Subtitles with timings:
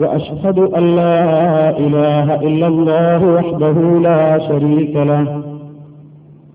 [0.00, 5.42] وأشهد أن لا إله إلا الله وحده لا شريك له.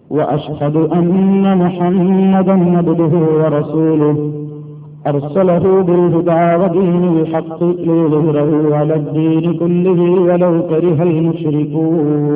[0.10, 3.12] وأشهد أن محمدا عبده
[3.44, 4.32] ورسوله.
[5.08, 12.36] أرسله بالهدى ودين الحق ليظهره على الدين كله ولو كره المشركون.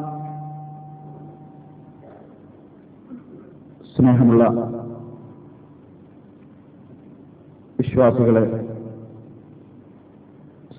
[4.01, 4.43] സ്നേഹമുള്ള
[7.79, 8.43] വിശ്വാസികളെ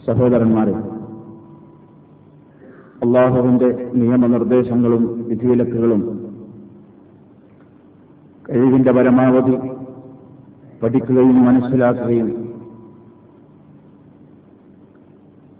[0.06, 0.74] സഹോദരന്മാരെ
[3.02, 6.02] അള്ളാഹുവിന്റെ നിയമനിർദ്ദേശങ്ങളും വിധിവിലക്കുകളും
[8.50, 9.56] കഴിവിന്റെ പരമാവധി
[10.82, 12.30] പഠിക്കുകയും മനസ്സിലാക്കുകയും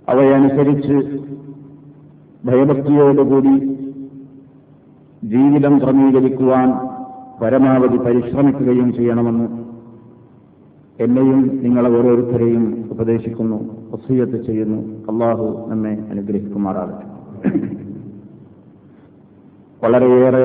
[0.09, 0.97] അവയനുസരിച്ച്
[2.45, 3.55] ഭയഭക്തിയോടുകൂടി
[5.25, 6.69] ജീവിതം ക്രമീകരിക്കുവാൻ
[7.41, 9.63] പരമാവധി പരിശ്രമിക്കുകയും ചെയ്യണമെന്ന്
[11.03, 13.59] എന്നെയും നിങ്ങളെ ഓരോരുത്തരെയും ഉപദേശിക്കുന്നു
[13.93, 14.81] ഒസീയത്ത് ചെയ്യുന്നു.
[15.13, 17.07] അള്ളാഹു നമ്മെ അനുഗ്രഹിക്കുമാറാകട്ടെ.
[19.85, 20.45] വളരെയേറെ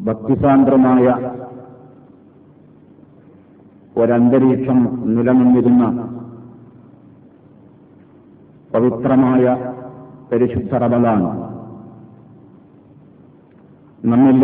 [0.00, 1.06] ഭക്തിസാന്ദ്രമായ
[4.00, 5.84] ഒരന്തരീക്ഷം നിലനിന്നിരുന്ന
[8.74, 9.56] പവിത്രമായ
[10.32, 11.43] പരിശുദ്ധ റമലാണ്
[14.04, 14.40] നമ്മിൽ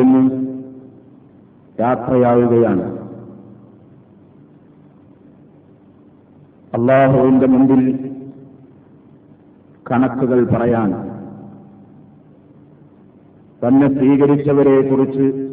[1.81, 3.01] യാത്രയാവുകയാണ്.
[6.75, 8.11] അള്ളാഹുവിന്റെ മുമ്പിൽ
[9.91, 10.93] കണക്കുകൾ പറയാൻ.
[13.67, 15.49] തന്നെ സ്വീകരിച്ചവരെ കുറിച്ച്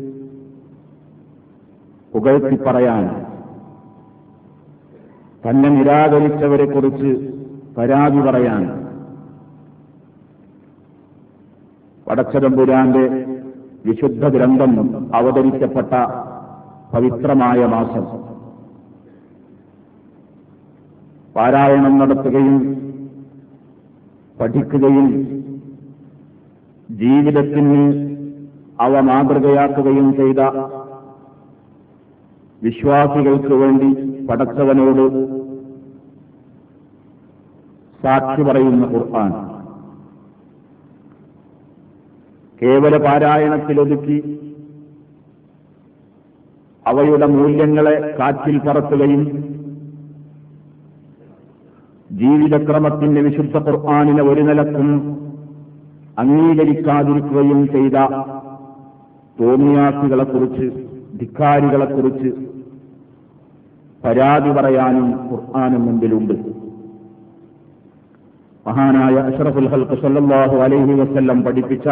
[2.13, 3.25] പുകഴ്ത്തി പറയാൻ.
[5.49, 7.33] തന്നെ നിരാകരിച്ചവരെ കുറിച്ച്
[7.77, 8.87] പരാതി പറയാൻ.
[12.07, 13.36] വടച്ചതമ്പുരാന്റെ
[13.87, 14.73] വിശുദ്ധ ഗ്രന്ഥം
[15.15, 15.93] അവതരിക്കപ്പെട്ട
[16.93, 18.05] പവിത്രമായ മാസം.
[21.35, 22.57] പാരായണം നടത്തുകയും
[24.41, 25.07] പഠിക്കുകയും
[26.91, 27.81] ജീവിതത്തിന്
[28.81, 30.39] അവ മാതൃകയാക്കുകയും ചെയ്ത
[32.63, 33.89] വിശ്വാസികൾക്ക് വേണ്ടി
[34.27, 35.05] പടച്ചവനോട്
[38.03, 39.31] സാക്ഷി പറയുന്ന ഖുർആൻ.
[42.61, 44.17] കേവല പാരായണത്തിലൊതുക്കി
[46.85, 49.23] അവയുടെ മൂല്യങ്ങളെ കാറ്റിൽ പറത്തുകയും
[52.09, 54.89] ജീവിതക്രമത്തിന്റെ വിശുദ്ധ ഖുർആാനിനെ ഒരു നിലക്കും
[56.17, 57.97] അംഗീകരിക്കാതിരിക്കുകയും ചെയ്ത
[59.37, 60.67] തോന്നിയാസികളെക്കുറിച്ച്
[61.17, 62.29] ധിക്കാരികളെക്കുറിച്ച്
[64.03, 66.33] പരാതി പറയാനും ഖുർആാനും മുമ്പിലുണ്ട്.
[68.65, 71.87] മഹാനായ അഷറഫുൽ ഹൽക്ക് സല്ലാഹു അലൈഹി വസ്ല്ലം പഠിപ്പിച്ച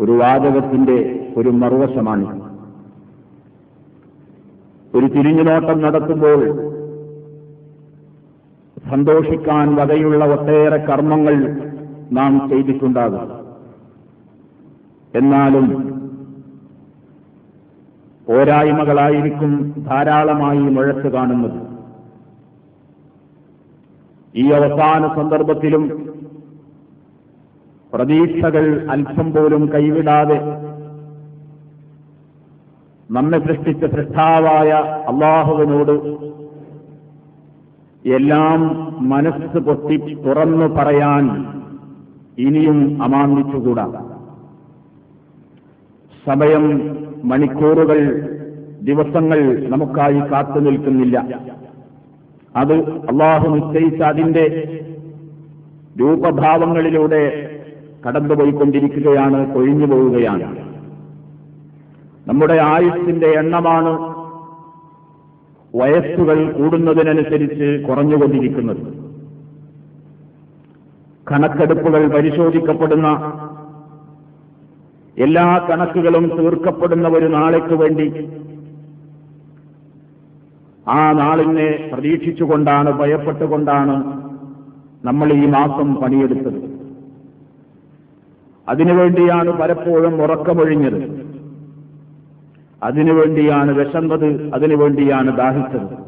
[0.00, 2.50] ഒരു വാചകത്തിന്റെ ഒരു മറുവശമാണ്.
[4.94, 6.70] ഒരു തിരിഞ്ഞുനോട്ടം നടത്തുമ്പോൾ
[8.90, 11.60] സന്തോഷിക്കാൻ വകയുള്ള ഒട്ടേറെ കർമ്മങ്ങൾ
[12.12, 13.40] നാം ചെയ്തിട്ടുണ്ടാകും.
[15.14, 15.90] എന്നാലും
[18.28, 21.70] പോരായ്മകളായിരിക്കും ധാരാളമായി മുഴച്ചു കാണുന്നത്.
[24.34, 26.10] ഈ അവസാന സന്ദർഭത്തിലും
[27.94, 30.40] പ്രതീക്ഷകൾ അല്പം പോലും കൈവിടാതെ
[33.10, 34.70] നമ്മെ സൃഷ്ടിച്ച സൃഷ്ടാവായ
[35.08, 35.92] അള്ളാഹുവിനോട്
[38.08, 38.60] എല്ലാം
[39.08, 41.46] മനസ്സ് പൊട്ടി തുറന്നു പറയാൻ
[42.38, 44.06] ഇനിയും അമാന്തിച്ചുകൂടാ.
[46.26, 47.98] സമയം മണിക്കൂറുകൾ
[48.82, 51.18] ദിവസങ്ങൾ നമുക്കായി കാത്തു നിൽക്കുന്നില്ല.
[52.56, 54.46] അത് അള്ളാഹു നിശ്ചയിച്ച അതിന്റെ
[56.00, 57.49] രൂപഭാവങ്ങളിലൂടെ
[58.06, 60.70] കടന്നുപോയിക്കൊണ്ടിരിക്കുകയാണ് കൊഴിഞ്ഞു പോവുകയാണ്.
[62.28, 63.92] നമ്മുടെ ആയുസ്സിന്റെ എണ്ണമാണ്
[65.76, 68.82] വയസ്സുകൾ കൂടുന്നതിനനുസരിച്ച് കുറഞ്ഞുകൊണ്ടിരിക്കുന്നത്.
[71.32, 73.08] കണക്കെടുപ്പുകൾ പരിശോധിക്കപ്പെടുന്ന
[75.18, 78.06] എല്ലാ കണക്കുകളും തീർക്കപ്പെടുന്ന ഒരു നാളേക്ക് വേണ്ടി
[80.88, 83.96] ആ നാളിനെ പ്രതീക്ഷിച്ചുകൊണ്ടാണ് ഭയപ്പെട്ടുകൊണ്ടാണ്
[85.04, 86.69] നമ്മൾ ഈ മാസം പണിയെടുത്തത്.
[88.70, 91.20] അതിനുവേണ്ടിയാണ് പലപ്പോഴും ഉറക്കമൊഴിഞ്ഞത്.
[92.82, 95.98] അതിനുവേണ്ടിയാണ് വിശന്നത് അതിനുവേണ്ടിയാണ് ദാഹിച്ചത്.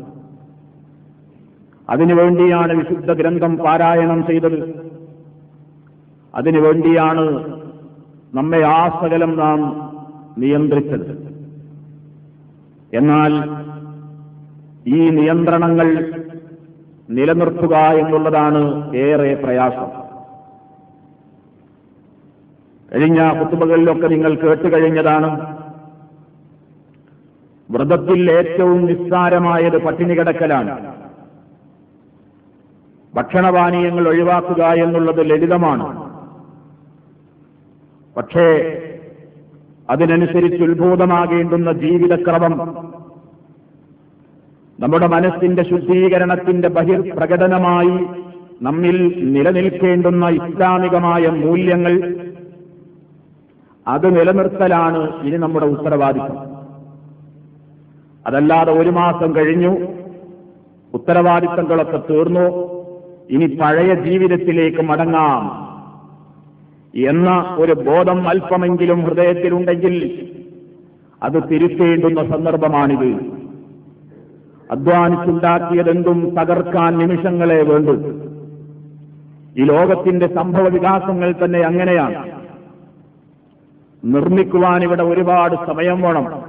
[1.91, 4.91] അതിനുവേണ്ടിയാണ് വിശുദ്ധ ഗ്രന്ഥം പാരായണം ചെയ്തത്.
[6.35, 7.53] അതിനുവേണ്ടിയാണ്
[8.35, 9.61] നമ്മെ ആ സകലം നാം
[10.39, 11.33] നിയന്ത്രിച്ചത്.
[12.95, 13.33] എന്നാൽ
[14.87, 16.13] ഈ നിയന്ത്രണങ്ങൾ
[17.11, 20.02] നിലനിർത്തുക എന്നുള്ളതാണ് ഏറെ പ്രയാസം.
[22.95, 25.57] കഴിഞ്ഞ കുത്തുബകളിലൊക്കെ നിങ്ങൾ കേട്ട് കഴിഞ്ഞതാണ്.
[27.71, 30.95] വ്രതത്തിൽ ഏറ്റവും നിസ്സാരമായത് പട്ടിണി കിടക്കലാണ്.
[33.15, 36.13] ഭക്ഷണപാനീയങ്ങൾ ഒഴിവാക്കുക എന്നുള്ളത് ലളിതമാണ്.
[38.17, 38.79] പക്ഷേ
[39.91, 42.59] അതിനനുസരിച്ച് ഉത്ഭൂതമാകേണ്ടുന്ന ജീവിതക്രമം
[44.81, 48.07] നമ്മുടെ മനസ്സിന്റെ ശുദ്ധീകരണത്തിന്റെ ബഹിർപ്രകടനമായി
[48.63, 52.32] നമ്മിൽ നിലനിൽക്കേണ്ടുന്ന ഇസ്ലാമികമായ മൂല്യങ്ങൾ
[53.89, 56.57] അത് നിലനിർത്തലാണ് ഇനി നമ്മുടെ ഉത്തരവാദിത്വം.
[58.27, 59.77] അതല്ലാതെ ഒരു മാസം കഴിഞ്ഞു
[60.95, 62.73] ഉത്തരവാദിത്തങ്ങളൊക്കെ തീർന്നു
[63.31, 65.63] ഇനി പഴയ ജീവിതത്തിലേക്ക് മടങ്ങാം
[67.09, 70.29] എന്ന ഒരു ബോധം അല്പമെങ്കിലും ഹൃദയത്തിലുണ്ടെങ്കിൽ
[71.23, 73.43] അത് തിരുത്തേണ്ടുന്ന സന്ദർഭമാണിത്.
[74.71, 77.91] അധ്വാനിച്ചുണ്ടാക്കിയതെന്തും തകർക്കാൻ നിമിഷങ്ങളെ വേണ്ടു.
[79.61, 82.42] ഈ ലോകത്തിന്റെ സംഭവ വികാസങ്ങൾ തന്നെ അങ്ങനെയാണ്.
[84.05, 86.43] നിർമ്മിക്കുവാൻ ഇവിടെ ഒരുപാട് സമയം വേണം.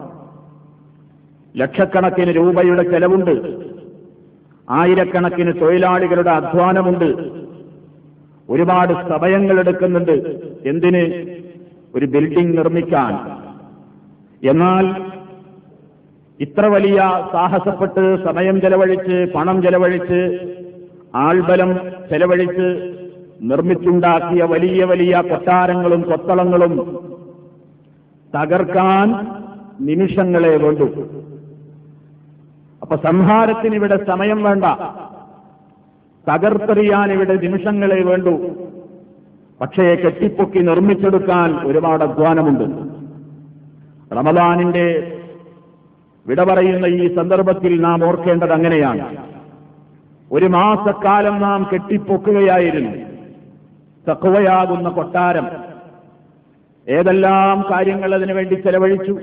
[1.58, 3.58] ലക്ഷക്കണക്കിന് രൂപയുടെ ചെലവുണ്ട്.
[4.70, 7.06] ആയിരക്കണക്കിന് തൊഴിലാളികളുടെ അധ്വാനമുണ്ട്.
[8.50, 10.12] ഒരുപാട് സമയങ്ങൾ എടുക്കുന്നുണ്ട്.
[10.66, 11.36] എന്തിന്?
[11.96, 13.14] ഒരു ബിൽഡിംഗ് നിർമ്മിക്കാൻ.
[14.50, 15.14] എന്നാൽ
[16.40, 16.98] ഇത്ര വലിയ
[17.32, 20.54] സാഹസപ്പെട്ട് സമയം ചെലവഴിച്ച് പണം ചെലവഴിച്ച്
[21.16, 21.74] ആൾബലം
[22.10, 22.94] ചെലവഴിച്ച്
[23.42, 27.13] നിർമ്മിച്ചുണ്ടാക്കിയ വലിയ വലിയ കൊട്ടാരങ്ങളും കൊത്തളങ്ങളും
[28.36, 29.10] തകർക്കാൻ
[29.80, 30.84] നിമിഷങ്ങളെ വേണ്ടു.
[32.82, 34.66] അപ്പൊ സംഹാരത്തിന് ഇവിടെ സമയം വേണ്ട.
[36.32, 38.52] തകർത്തെറിയാൻ ഇവിടെ നിമിഷങ്ങളെ വേണ്ടു.
[39.62, 42.94] പക്ഷേ കെട്ടിപ്പൊക്കി നിർമ്മിച്ചെടുക്കാൻ ഒരുപാട് അധ്വാനമുണ്ട്.
[44.16, 45.20] റമദാനിന്റെ
[46.28, 49.18] വിട പറയുന്ന ഈ സന്ദർഭത്തിൽ നാം ഓർക്കേണ്ടത് അങ്ങനെയാണ്.
[50.32, 52.92] ഒരു മാസക്കാലം നാം കെട്ടിപ്പൊക്കുകയായിരുന്നു.
[54.10, 55.73] തക്കുവയാകുന്ന കൊട്ടാരം.
[56.90, 59.20] ഏതെല്ലാം കാര്യങ്ങൾ അതിനു വേണ്ടി ചെലവഴിച്ചു?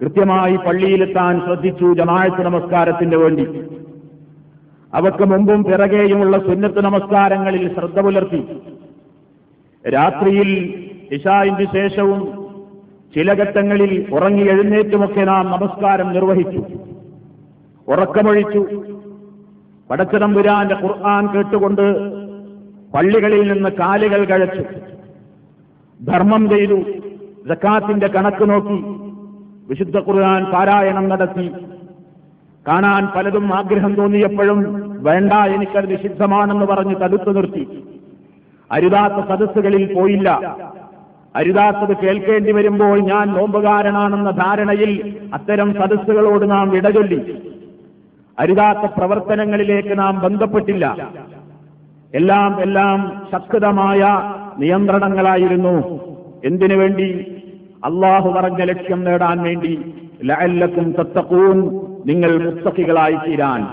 [0.00, 3.46] കൃത്യമായി പള്ളിയിലെത്താൻ ശ്രദ്ധിച്ചു ജമാഴത്ത് നമസ്കാരത്തിന് വേണ്ടി.
[4.94, 8.46] അവക്ക് മുമ്പും പിറകെയുമുള്ള സുന്നത്ത് നമസ്കാരങ്ങളിൽ ശ്രദ്ധ പുലർത്തി.
[9.88, 12.48] രാത്രിയിൽ ഇഷായിന് ശേഷവും
[13.14, 16.64] ചില ഘട്ടങ്ങളിൽ ഉറങ്ങി എഴുന്നേറ്റുമൊക്കെ നാം നമസ്കാരം നിർവഹിച്ചു.
[17.88, 18.84] ഉറക്കമൊഴിച്ചു.
[19.90, 22.12] പടച്ചതമ്പുരാന്റെ ഖുർആൻ കേട്ടുകൊണ്ട്
[22.92, 24.91] പള്ളികളിൽ നിന്ന് കാലുകൾ കഴച്ചു.
[26.04, 26.74] ധർമ്മം ചെയ്തു.
[27.48, 28.84] ജക്കാത്തിന്റെ കണക്ക് നോക്കി.
[29.68, 31.50] വിശുദ്ധ ഖുർആൻ പാരായണം നടത്തി.
[32.68, 37.84] കാണാൻ പലതും ആഗ്രഹം തോന്നിയപ്പോഴും വേണ്ട എനിക്കത് നിഷിദ്ധമാണെന്ന് പറഞ്ഞ് തടുത്തു നിർത്തി.
[38.70, 40.56] അരുതാത്ത സദസ്സുകളിൽ പോയില്ല.
[41.36, 47.42] അരുതാത്തത് കേൾക്കേണ്ടി വരുമ്പോൾ ഞാൻ നോമ്പുകാരനാണെന്ന ധാരണയിൽ അത്തരം സദസ്സുകളോട് നാം വിടചൊല്ലി
[48.38, 51.10] അരുതാത്ത പ്രവർത്തനങ്ങളിലേക്ക് നാം ബന്ധപ്പെട്ടില്ല.
[52.14, 54.04] എല്ലാം എല്ലാം ശക്തമായ
[54.58, 56.00] നിയന്ത്രണങ്ങളായിരുന്നു.
[56.44, 57.36] എന്തിനു വേണ്ടി?
[57.84, 59.94] അള്ളാഹു പറഞ്ഞ ലക്ഷ്യം നേടാൻ വേണ്ടി.
[60.24, 63.66] ലഅല്ലക്കും തത്തക്കൂൻ നിങ്ങൾ മുത്തക്കികളായി തീരാൻ.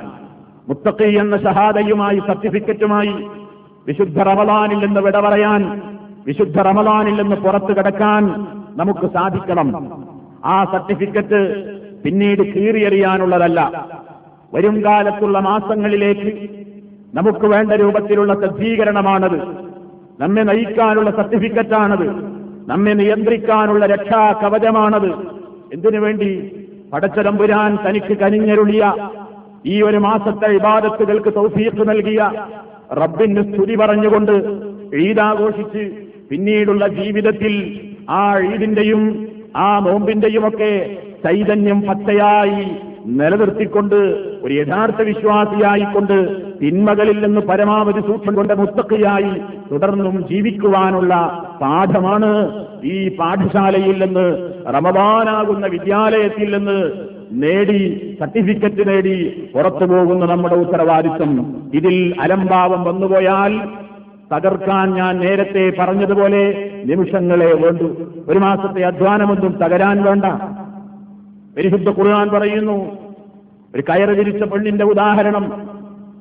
[0.69, 3.27] മുത്തക്കി എന്ന ഷഹാദയുമായി സർട്ടിഫിക്കറ്റുമായി
[3.87, 5.81] വിശുദ്ധ റമദാനിൽ നിന്ന് വിട പറയാൻ
[6.27, 8.45] വിശുദ്ധ റമദാനിൽ നിന്ന് പുറത്തു കിടക്കാൻ
[8.77, 10.03] നമുക്ക് സാധിക്കണം.
[10.45, 11.63] ആ സർട്ടിഫിക്കറ്റ്
[12.03, 13.87] പിന്നീട് കീറിയെറിയാനുള്ളതല്ല.
[14.53, 16.49] വരും കാലത്തുള്ള മാസങ്ങളിലേക്ക്
[17.13, 19.68] നമുക്ക് വേണ്ട രൂപത്തിലുള്ള സജ്ജീകരണമാണത്.
[20.19, 22.07] നമ്മെ നയിക്കാനുള്ള സർട്ടിഫിക്കറ്റാണത്.
[22.67, 25.11] നമ്മെ നിയന്ത്രിക്കാനുള്ള രക്ഷാ കവചമാണത്
[25.73, 26.31] എന്തിനു വേണ്ടി?
[26.93, 28.83] പടച്ചതമ്പുരാൻ തനിക്ക് കനിഞ്ഞരുളിയ
[29.65, 32.21] ഈ ഒരു മാസത്തെ ഇബാദത്തുകൾക്ക് തൗഫീഖ് നൽകിയ
[32.91, 34.35] റബ്ബിന് സ്തുതി പറഞ്ഞുകൊണ്ട്
[34.95, 35.83] ഈദാഘോഷിച്ച്
[36.29, 37.53] പിന്നീടുള്ള ജീവിതത്തിൽ
[38.09, 38.23] ആ
[38.53, 39.01] ഈദിന്റെയും
[39.55, 40.71] ആ നോമ്പിന്റെയുമൊക്കെ
[41.23, 42.63] ചൈതന്യം പച്ചയായി
[43.17, 43.95] നിലനിർത്തിക്കൊണ്ട്
[44.43, 51.13] ഒരു യഥാർത്ഥ വിശ്വാസിയായിക്കൊണ്ട് തിന്മകളിൽ നിന്ന് പരമാവധി സൂക്ഷ്മം കൊണ്ട് മുത്തക്കയായി തുടർന്നും ജീവിക്കുവാനുള്ള
[51.61, 52.31] പാഠമാണ്
[52.83, 56.91] ഈ പാഠശാലയിൽ നിന്ന് റമദാനാകുന്ന വിദ്യാലയത്തിൽ നിന്ന്
[57.31, 61.63] നേടി സർട്ടിഫിക്കറ്റ് നേടി പുറത്തു പോകുന്ന നമ്മുടെ ഉത്തരവാദിത്വം.
[61.73, 63.61] ഇതിൽ അലംഭാവം വന്നുപോയാൽ
[64.33, 68.11] തകർക്കാൻ ഞാൻ നേരത്തെ പറഞ്ഞതുപോലെ നിമിഷങ്ങളെ വേണ്ടു.
[68.27, 70.25] ഒരു മാസത്തെ അധ്വാനമൊന്നും തകരാൻ വേണ്ട.
[71.57, 72.97] പരിശുദ്ധ ഖുർആൻ പറയുന്നു
[73.75, 75.69] ഒരു കയറ് തിരിച്ച പെണ്ണിന്റെ ഉദാഹരണം.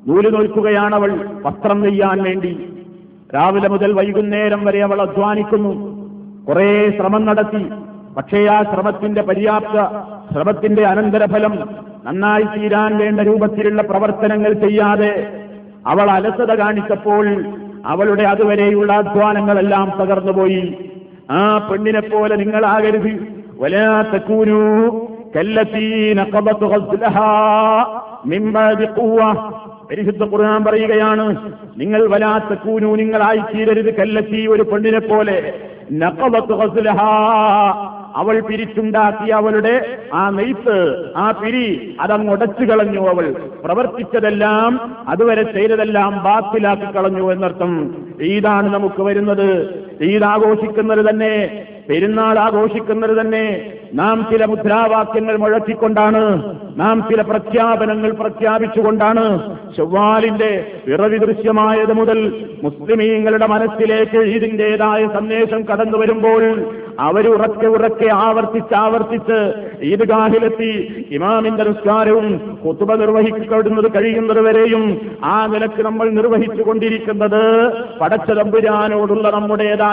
[0.06, 2.72] നൂൽ നോൽക്കുകയാണവൾ വസ്ത്രം നെയ്യാൻ വേണ്ടി.
[3.34, 5.98] രാവിലെ മുതൽ വൈകുന്നേരം വരെ അവൾ അധ്വാനിക്കുന്നു.
[6.44, 7.70] കുറേ ശ്രമം നടത്തി.
[8.16, 9.80] പക്ഷേ ആ ശ്രമത്തിന്റെ പര്യാപ്ത
[10.34, 11.68] ശ്രമത്തിന്റെ അനന്തരഫലം
[12.04, 15.44] നന്നായി തീരാൻ വേണ്ട രൂപത്തിലുള്ള പ്രവർത്തനങ്ങൾ ചെയ്യാതെ
[15.86, 17.44] അവൾ അലസത കാണിച്ചപ്പോൾ
[17.86, 20.90] അവളുടെ അതുവരെയുള്ള അധ്വാനങ്ങളെല്ലാം തകർന്നുപോയി.
[21.30, 23.38] ആ പെണ്ണിനെ പോലെ നിങ്ങളാകരുത്.
[23.62, 25.17] കല്ലത്തീന
[29.90, 31.36] പരിശുദ്ധ ഖുർആൻ പറയുകയാണ്
[31.76, 35.54] നിങ്ങൾ വലാത്ത കൂനു നിങ്ങളായി തീരരുത് കല്ലത്തി ഒരു പെണ്ണിനെ പോലെ.
[38.16, 40.76] അവൾ പിരിച്ചുണ്ടാക്കിയ അവളുടെ ആ നെയ്ത്ത്
[41.16, 43.34] ആ പിരി അതങ്ങ് ഉടച്ചു കളഞ്ഞു അവൾ.
[43.64, 47.94] പ്രവർത്തിച്ചതെല്ലാം അതുവരെ ചെയ്തതെല്ലാം ബാത്തിലാക്കി കളഞ്ഞു എന്നർത്ഥം.
[48.22, 49.87] ഈദാണ് നമുക്ക് വരുന്നത്.
[50.00, 56.42] ഈദ് ആഘോഷിക്കുന്നത് തന്നെ പെരുന്നാൾ ആഘോഷിക്കുന്നത് തന്നെ നാം ചില മുദ്രാവാക്യങ്ങൾ മുഴക്കിക്കൊണ്ടാണ്
[56.76, 59.38] നാം ചില പ്രഖ്യാപനങ്ങൾ പ്രഖ്യാപിച്ചുകൊണ്ടാണ്
[59.76, 66.42] ചൊവ്വാലിന്റെ പിറവി ദൃശ്യമായത് മുതൽ മുസ്ലിമീങ്ങളുടെ മനസ്സിലേക്ക് ഇതിന്റേതായ സന്ദേശം കടന്നു വരുമ്പോൾ
[67.00, 69.52] അവരുറക്കെ ഉറക്കെ ആവർത്തിച്ച് ആവർത്തിച്ച്
[69.82, 70.70] ഈദ്ഗാഹിലെത്തി
[71.10, 77.42] ഇമാമിന്റെ നിസ്കാരവും കുത്തുബ നിർവഹിക്കപ്പെടുന്നത് കഴിയുന്നത് വരെയും ആ നിലയ്ക്ക് നമ്മൾ നിർവഹിച്ചു കൊണ്ടിരിക്കുന്നത്
[78.00, 79.87] പടച്ചതമ്പുരാനോടുള്ള നമ്മുടേതായ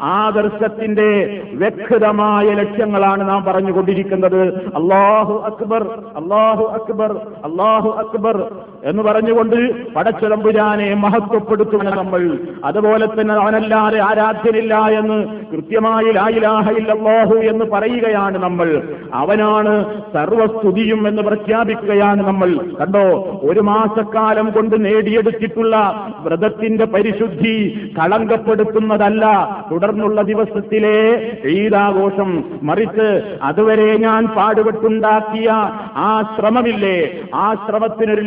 [0.00, 4.54] ആദർശത്തിന്റെ വ്യക്തമായ ലക്ഷ്യങ്ങളാണ് നാം പറഞ്ഞുകൊണ്ടിരിക്കുന്നത്.
[4.66, 5.82] അള്ളാഹു അക്ബർ
[6.16, 7.12] അള്ളാഹു അക്ബർ
[7.44, 8.50] അള്ളാഹു അക്ബർ.
[8.84, 12.38] എന്ന് പറഞ്ഞുകൊണ്ട് പടച്ചതമ്പുരാനെ മഹത്വപ്പെടുത്തുന്ന നമ്മൾ.
[12.64, 18.82] അതുപോലെ തന്നെ അവനല്ലാതെ ആരാധ്യനില്ല എന്ന് കൃത്യമായി ലായിലാഹയില്ലാഹു എന്ന് പറയുകയാണ് നമ്മൾ.
[19.14, 22.48] അവനാണ് സർവസ്തുതിയും എന്ന് പ്രഖ്യാപിക്കുകയാണ് നമ്മൾ.
[22.80, 23.40] കണ്ടോ?
[23.42, 29.56] ഒരു മാസക്കാലം കൊണ്ട് നേടിയെടുത്തിട്ടുള്ള വ്രതത്തിന്റെ പരിശുദ്ധി കളങ്കപ്പെടുത്തുന്നതല്ല.
[29.70, 35.50] തുടർന്നുള്ള ദിവസത്തിലെ ഈദാഘോഷം മറിച്ച് അതുവരെ ഞാൻ പാടുപെട്ടുണ്ടാക്കിയ
[35.96, 37.20] ആ ശ്രമമില്ലേ?
[37.34, 38.20] ആ ശ്രമത്തിനൊരു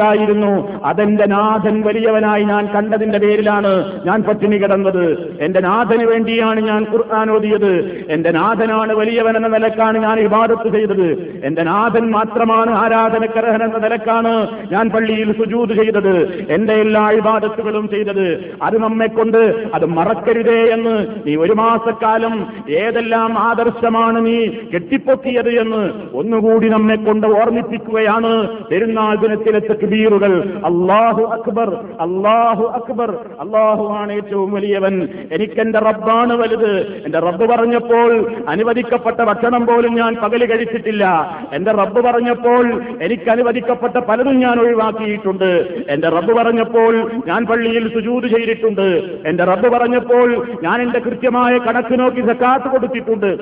[0.00, 3.72] ലക്ഷ്യമുണ്ടായിരുന്നു അതെന്റെ നാഥൻ വലിയവനായി ഞാൻ കണ്ടതിന്റെ പേരിലാണ്
[4.06, 5.04] ഞാൻ പട്ടിണി കിടന്നത്.
[5.40, 7.72] എന്റെ നാഥന് വേണ്ടിയാണ് ഞാൻ ഖുർആൻ ഓതിയത്.
[8.08, 11.08] എന്റെ നാഥനാണ് വലിയവൻ എന്ന നിലക്കാണ് ഞാൻ ഇബാദത്ത് ചെയ്തത്.
[11.44, 14.34] എന്റെ നാഥൻ മാത്രമാണ് ആരാധനക്കരഹൻ എന്ന നിലക്കാണ്
[14.72, 16.14] ഞാൻ പള്ളിയിൽ സുജൂത് ചെയ്തത്.
[16.50, 18.26] എന്റെ എല്ലാ ഇബാദത്തുകളും ചെയ്തത്.
[18.62, 19.42] അത് നമ്മെ കൊണ്ട്
[19.74, 22.34] അത് മറക്കരുതേ എന്ന് നീ ഒരു മാസക്കാലം
[22.70, 24.38] ഏതെല്ലാം ആദർശമാണ് നീ
[24.74, 25.82] കെട്ടിപ്പൊക്കിയത് എന്ന്
[26.14, 28.32] ഒന്നുകൂടി നമ്മെ കൊണ്ട് ഓർമ്മിപ്പിക്കുകയാണ്.
[28.70, 30.32] പെരുന്നാൾ ദിനത്തിലെ തക്ബീറുകൾ.
[30.64, 31.70] അള്ളാഹു അക്ബർ
[32.00, 33.10] അള്ളാഹു അക്ബർ.
[33.40, 34.94] അള്ളാഹു ആണ് ഏറ്റവും വലിയവൻ.
[35.32, 37.02] എനിക്ക് എനിക്കെന്റെ റബ്ബാണ് വലുത്.
[37.04, 38.10] എന്റെ റബ്ബ് പറഞ്ഞപ്പോൾ
[38.48, 41.04] അനുവദിക്കപ്പെട്ട ഭക്ഷണം പോലും ഞാൻ പകൽ കഴിച്ചിട്ടില്ല.
[41.52, 42.64] എന്റെ റബ്ബ് പറഞ്ഞപ്പോൾ
[43.02, 45.50] എനിക്ക് അനുവദിക്കപ്പെട്ട പലതും ഞാൻ ഒഴിവാക്കിയിട്ടുണ്ട്.
[45.88, 48.88] എന്റെ റബ്ബ് പറഞ്ഞപ്പോൾ ഞാൻ പള്ളിയിൽ സുജൂത് ചെയ്തിട്ടുണ്ട്.
[49.26, 50.28] എന്റെ റബ്ബ് പറഞ്ഞപ്പോൾ
[50.62, 53.32] ഞാൻ എന്റെ കൃത്യമായ കണക്ക് നോക്കി സക്കാത്ത് കൊടുത്തിട്ടുണ്ട്.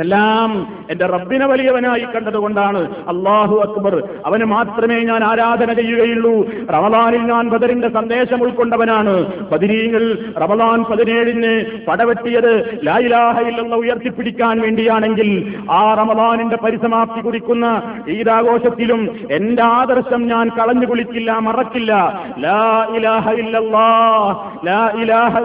[0.00, 2.78] എല്ലാം എന്റെ റബ്ബിനെ വലിയവനായി കണ്ടതുകൊണ്ടാണ്.
[3.08, 4.02] അള്ളാഹു അക്ബർ.
[4.26, 6.46] അവന് മാത്രമേ ഞാൻ ആരാധന ചെയ്യുകയുള്ളൂ.
[6.70, 9.26] റമദാനിൽ ഞാൻ ബദറിന്റെ സന്ദേശം ഉൾക്കൊണ്ടവനാണ്.
[9.50, 20.48] ബദിരീങ്ങൾ റമദാൻ പതിനേഴിന് പടവെട്ടിയത് ലായിലാഹയില്ലെന്ന് ഉയർത്തിപ്പിടിക്കാൻ വേണ്ടിയാണെങ്കിൽ ആ റമദാനിന്റെ പരിസമാപ്തി കുറിക്കുന്ന ഈദാഘോഷത്തിലും എന്റെ ആദർശം ഞാൻ
[20.48, 22.22] കളഞ്ഞു കുളിക്കില്ല മറക്കില്ല.
[22.38, 23.32] ലാ ഇലാഹ
[24.64, 25.38] ലാ ഇലാഹ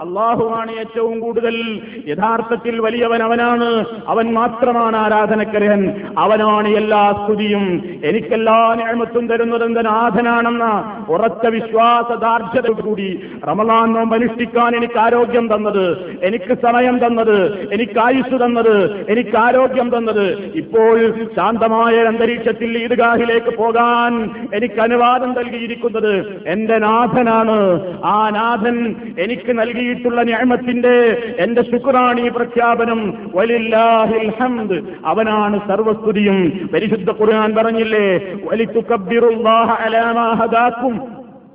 [0.00, 3.84] അള്ളാഹുവാണ് ഏറ്റവും കൂടുതൽ യഥാർത്ഥത്തിൽ വലിയവൻ അവനാണ്.
[4.08, 5.82] അവൻ മാത്രമാണ് ആരാധനക്കരഹൻ
[6.18, 7.64] അവനാണ് എല്ലാ സ്തുതിയും.
[8.04, 10.66] എനിക്കെല്ലാ ഞാമത്തും തരുന്നത് നാഥനാണെന്ന
[11.08, 13.08] ഉറച്ച വിശ്വാസദാർഢ്യതയോടുകൂടി കൂടി
[13.48, 15.84] റമലാൻ നോമ്പ് അനുഷ്ഠിക്കാൻ എനിക്ക് ആരോഗ്യം തന്നത്
[16.22, 18.74] എനിക്ക് സമയം തന്നത് എനിക്ക് ആയുസ് തന്നത്
[19.08, 20.26] എനിക്ക് ആരോഗ്യം തന്നത്.
[20.54, 27.58] ഇപ്പോൾ ശാന്തമായ അന്തരീക്ഷത്തിൽ ഈദ്ഗാഹിലേക്ക് പോകാൻ എനിക്ക് അനുവാദം നൽകിയിരിക്കുന്നത് എന്റെ നാഥനാണ്.
[28.04, 30.96] ആ നാഥൻ എനിക്ക് നൽകിയിട്ടുള്ള ഞാമത്തിന്റെ
[31.38, 33.00] എന്റെ ശുക്രാണി പ്രഖ്യാപനം
[33.34, 34.82] വലില്ലാഹിൽ ഹംദ്.
[35.04, 36.70] അവനാണ് സർവസ്തുതിയും.
[36.74, 38.16] പരിശുദ്ധ ഖുർആൻ പറഞ്ഞില്ലേ
[38.50, 41.00] വലിത്തുക്കബ്ബിറുല്ലാഹ അലാ മാ ഹദാക്കും.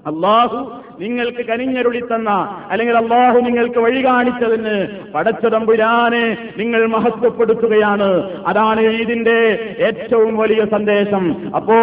[0.08, 2.29] അള്ളാഹു നിങ്ങൾക്ക് കനിഞ്ഞരുളിത്തന്ന
[2.69, 8.23] അല്ലെങ്കിൽ അള്ളാഹു നിങ്ങൾക്ക് വഴി കാണിച്ചതിന് പടച്ചതമ്പുരാനെ നിങ്ങൾ മഹത്വപ്പെടുത്തുകയാണ്.
[8.47, 11.35] അതാണ് ഇതിന്റെ ഏറ്റവും വലിയ സന്ദേശം.
[11.55, 11.73] അപ്പോ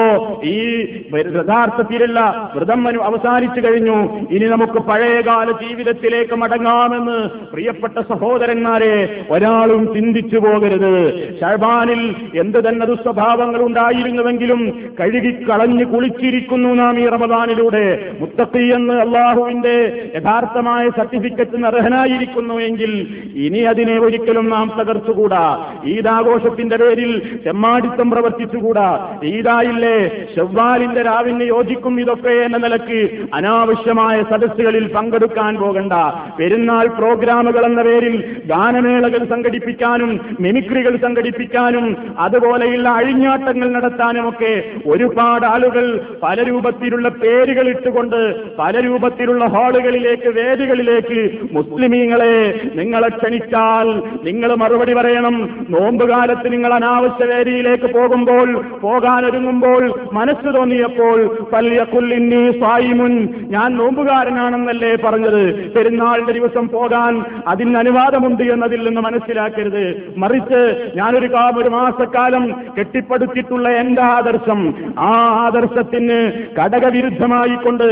[0.44, 0.80] ഈ
[1.16, 4.20] യഥാർത്ഥത്തിലുള്ള വ്രതം അവസാനിച്ചു കഴിഞ്ഞു.
[4.30, 11.28] ഇനി നമുക്ക് പഴയകാല ജീവിതത്തിലേക്ക് മടങ്ങാമെന്ന് പ്രിയപ്പെട്ട സഹോദരന്മാരെ ഒരാളും ചിന്തിച്ചു പോകരുത്.
[11.40, 18.12] ഷഹബാനിൽ എന്ത് തന്നെ ദുസ്വഭാവങ്ങൾ ഉണ്ടായിരുന്നുവെങ്കിലും കഴുകിക്കളഞ്ഞ് കുളിച്ചിരിക്കുന്നു നാം ഈ റമദാനിലൂടെ.
[18.20, 19.76] മുത്തക്കി എന്ന് അള്ളാഹുവിന്റെ
[20.16, 22.92] യഥാർത്ഥമായ സർട്ടിഫിക്കറ്റിന് അർഹനായിരിക്കുന്നു എങ്കിൽ
[23.34, 25.44] ഇനി അതിനെ ഒരിക്കലും നാം തകർത്തുകൂടാ.
[25.84, 28.88] ഈദാഘോഷത്തിന്റെ പേരിൽ ചെമ്മാടിത്തം പ്രവർത്തിച്ചുകൂടാ.
[29.24, 29.96] ഈദായില്ലേ
[30.34, 33.00] ചെവ്വാലിന്റെ രാവിന് യോജിക്കും ഇതൊക്കെ എന്ന നിലയ്ക്ക്
[33.34, 35.92] അനാവശ്യമായ സദസ്സുകളിൽ പങ്കെടുക്കാൻ പോകണ്ട.
[36.38, 38.14] പെരുന്നാൾ പ്രോഗ്രാമുകൾ എന്ന പേരിൽ
[38.46, 44.54] ഗാനമേളകൾ സംഘടിപ്പിക്കാനും മിമിക്രികൾ സംഘടിപ്പിക്കാനും അതുപോലെയുള്ള അഴിഞ്ഞാട്ടങ്ങൾ നടത്താനുമൊക്കെ
[44.86, 45.84] ഒരുപാട് ആളുകൾ
[46.22, 48.20] പല രൂപത്തിലുള്ള പേരുകൾ ഇട്ടുകൊണ്ട്
[48.56, 51.18] പല രൂപത്തിലുള്ള ഹാളുകളിലേക്ക് വേദികളിലേക്ക്
[51.52, 52.36] മുസ്ലിമീങ്ങളെ
[52.74, 53.88] നിങ്ങളെ ക്ഷണിച്ചാൽ
[54.24, 55.36] നിങ്ങൾ മറുപടി പറയണം.
[55.70, 58.48] നോമ്പുകാലത്ത് നിങ്ങൾ അനാവശ്യ വേദിയിലേക്ക് പോകുമ്പോൾ
[58.82, 59.82] പോകാനൊരുങ്ങുമ്പോൾ
[60.12, 61.18] മനസ്സ് തോന്നിയപ്പോൾ
[61.52, 63.14] പല്യക്കുല്ലിന്നി സായിമുൻ
[63.48, 65.42] ഞാൻ നോമ്പുകാരനാണെന്നല്ലേ പറഞ്ഞത്.
[65.74, 67.14] പെരുന്നാളിന്റെ ദിവസം പോകാൻ
[67.48, 69.84] അതിന് അനുവാദമുണ്ട് എന്നതിൽ നിന്ന് മനസ്സിലാക്കരുത്.
[70.16, 70.62] മറിച്ച്
[70.96, 71.28] ഞാനൊരു
[71.60, 72.44] ഒരു മാസക്കാലം
[72.78, 74.60] കെട്ടിപ്പടുത്തിട്ടുള്ള എന്റെ ആദർശം.
[74.98, 75.10] ആ
[75.44, 76.18] ആദർശത്തിന്
[76.60, 77.88] ഘടകവിരുദ്ധമായി കൊണ്ട്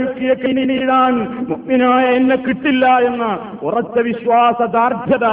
[0.00, 1.14] ആരൊരുക്കിയ കിണി നീടാൻ
[1.48, 3.24] മുഗ്നായ എന്നെ കിട്ടില്ല എന്ന
[3.62, 5.26] ഉറച്ച വിശ്വാസ ദാർഢ്യത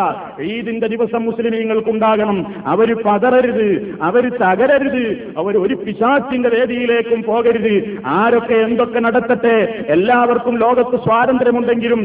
[0.53, 2.38] ഈദിന്റെ ദിവസം മുസ്ലിമീങ്ങൾക്കുണ്ടാകണം.
[2.65, 3.69] അവർ പതറരുത്
[4.01, 5.03] അവർ തകരരുത്
[5.38, 7.75] അവർ ഒരു പിശാച്ചിന്റെ വേദിയിലേക്കും പോകരുത്.
[8.17, 9.56] ആരൊക്കെ എന്തൊക്കെ നടത്തട്ടെ
[9.95, 12.03] എല്ലാവർക്കും ലോകത്ത് സ്വാതന്ത്ര്യമുണ്ടെങ്കിലും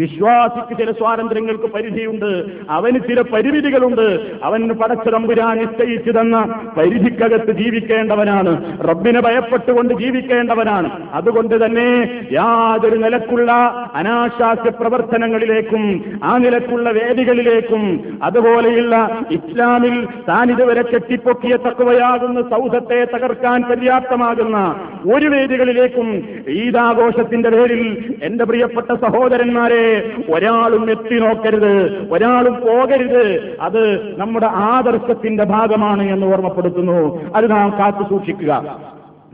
[0.00, 2.30] വിശ്വാസിക്ക് ചില സ്വാതന്ത്ര്യങ്ങൾക്ക് പരിധിയുണ്ട്.
[2.70, 4.06] അവന് ചില പരിമിതികളുണ്ട്.
[4.44, 6.36] അവന് പടച്ചതമ്പുരാൻ നിശ്ചയിച്ചു തന്ന
[6.76, 8.52] പരിധിക്കകത്ത് ജീവിക്കേണ്ടവനാണ്.
[8.88, 10.90] റബ്ബിനെ ഭയപ്പെട്ടുകൊണ്ട് ജീവിക്കേണ്ടവനാണ്.
[11.12, 11.88] അതുകൊണ്ട് തന്നെ
[12.32, 13.52] യാതൊരു നിലക്കുള്ള
[13.94, 15.84] അനാശാസ്യ പ്രവർത്തനങ്ങളിലേക്കും
[16.24, 17.82] ആ നിലക്കുള്ള വേദികളിലേക്കും
[18.22, 18.94] അതുപോലെയുള്ള
[19.30, 19.96] ഇസ്ലാമിൽ
[20.28, 24.58] താൻ ഇതുവരെ കെട്ടിപ്പൊക്കിയ തക്കവയാകുന്ന സൗധത്തെ തകർക്കാൻ പര്യാപ്തമാകുന്ന
[25.14, 26.08] ഒരു വേദികളിലേക്കും
[26.48, 27.82] ഈദാഘോഷത്തിന്റെ പേരിൽ
[28.22, 29.84] എന്റെ പ്രിയപ്പെട്ട സഹോദരന്മാരെ
[30.34, 33.56] ഒരാളും എത്തി നോക്കരുത് ഒരാളും പോകരുത്.
[33.60, 37.20] അത് നമ്മുടെ ആദർശത്തിന്റെ ഭാഗമാണ് എന്ന് ഓർമ്മപ്പെടുത്തുന്നു.
[37.36, 38.78] അത് നാം കാത്തു സൂക്ഷിക്കുക.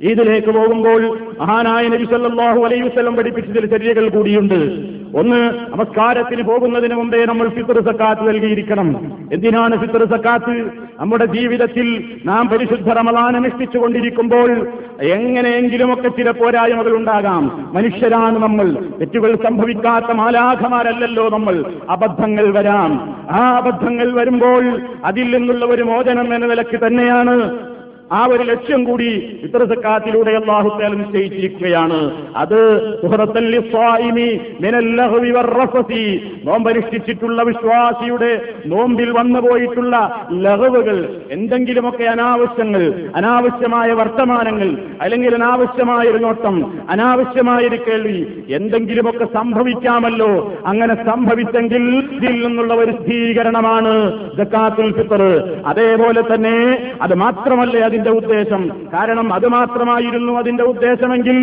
[0.02, 4.86] ഈദിലേക്ക് പോകുമ്പോൾ മഹാനായ നബി സല്ലല്ലാഹു അലൈഹി പഠിപ്പിച്ച ചില ചര്യകൾ കൂടിയുണ്ട്.
[5.16, 9.12] ഒന്ന് നമസ്കാരത്തിന് പോകുന്നതിന് മുമ്പേ നമ്മൾ ഫിത്തർ സക്കാത്ത് നൽകിയിരിക്കണം.
[9.32, 10.70] എന്തിനാണ് ഫിത്തർ സക്കാത്ത്?
[11.00, 14.66] നമ്മുടെ ജീവിതത്തിൽ നാം പരിശുദ്ധ റമദാൻ അനുഷ്ഠിച്ചുകൊണ്ടിരിക്കുമ്പോൾ
[15.02, 17.70] എങ്ങനെയെങ്കിലുമൊക്കെ ചില പോരായ്മകൾ ഉണ്ടാകാം.
[17.74, 18.72] മനുഷ്യരാണ് നമ്മൾ.
[19.00, 21.64] തെറ്റുകൾ സംഭവിക്കാത്ത മാലാഖമാരല്ലല്ലോ നമ്മൾ.
[21.90, 23.16] അബദ്ധങ്ങൾ വരാം.
[23.30, 27.58] ആ അബദ്ധങ്ങൾ വരുമ്പോൾ അതിൽ നിന്നുള്ള ഒരു മോചനം എന്ന നിലയ്ക്ക് തന്നെയാണ്
[28.12, 29.06] ആ ഒരു ലക്ഷ്യം കൂടി
[29.42, 32.12] ഇത്ര സക്കാത്തിലൂടെ അള്ളാഹുത്താൽ നിശ്ചയിച്ചിരിക്കുകയാണ്.
[32.36, 32.60] അത്
[36.44, 38.30] നോമ്പനുഷ്ഠിച്ചിട്ടുള്ള വിശ്വാസിയുടെ
[38.66, 48.26] നോമ്പിൽ വന്നു പോയിട്ടുള്ള ലഹവുകൾ എന്തെങ്കിലുമൊക്കെ അനാവശ്യങ്ങൾ അനാവശ്യമായ വർത്തമാനങ്ങൾ അല്ലെങ്കിൽ അനാവശ്യമായ ഒരു നോട്ടം അനാവശ്യമായ ഒരു കേൾവി
[48.48, 50.60] എന്തെങ്കിലുമൊക്കെ സംഭവിക്കാമല്ലോ.
[50.66, 51.82] അങ്ങനെ സംഭവിച്ചെങ്കിൽ
[52.44, 53.94] നിന്നുള്ള ഒരു സ്ഥിരീകരണമാണ്
[54.96, 55.22] ഫിത്തർ
[55.66, 56.56] അതേപോലെ തന്നെ
[57.02, 58.62] അത് മാത്രമല്ലേ അതിന് അതിന്റെ ഉദ്ദേശം.
[58.94, 61.36] കാരണം അത് മാത്രമായിരുന്നു അതിന്റെ ഉദ്ദേശമെങ്കിൽ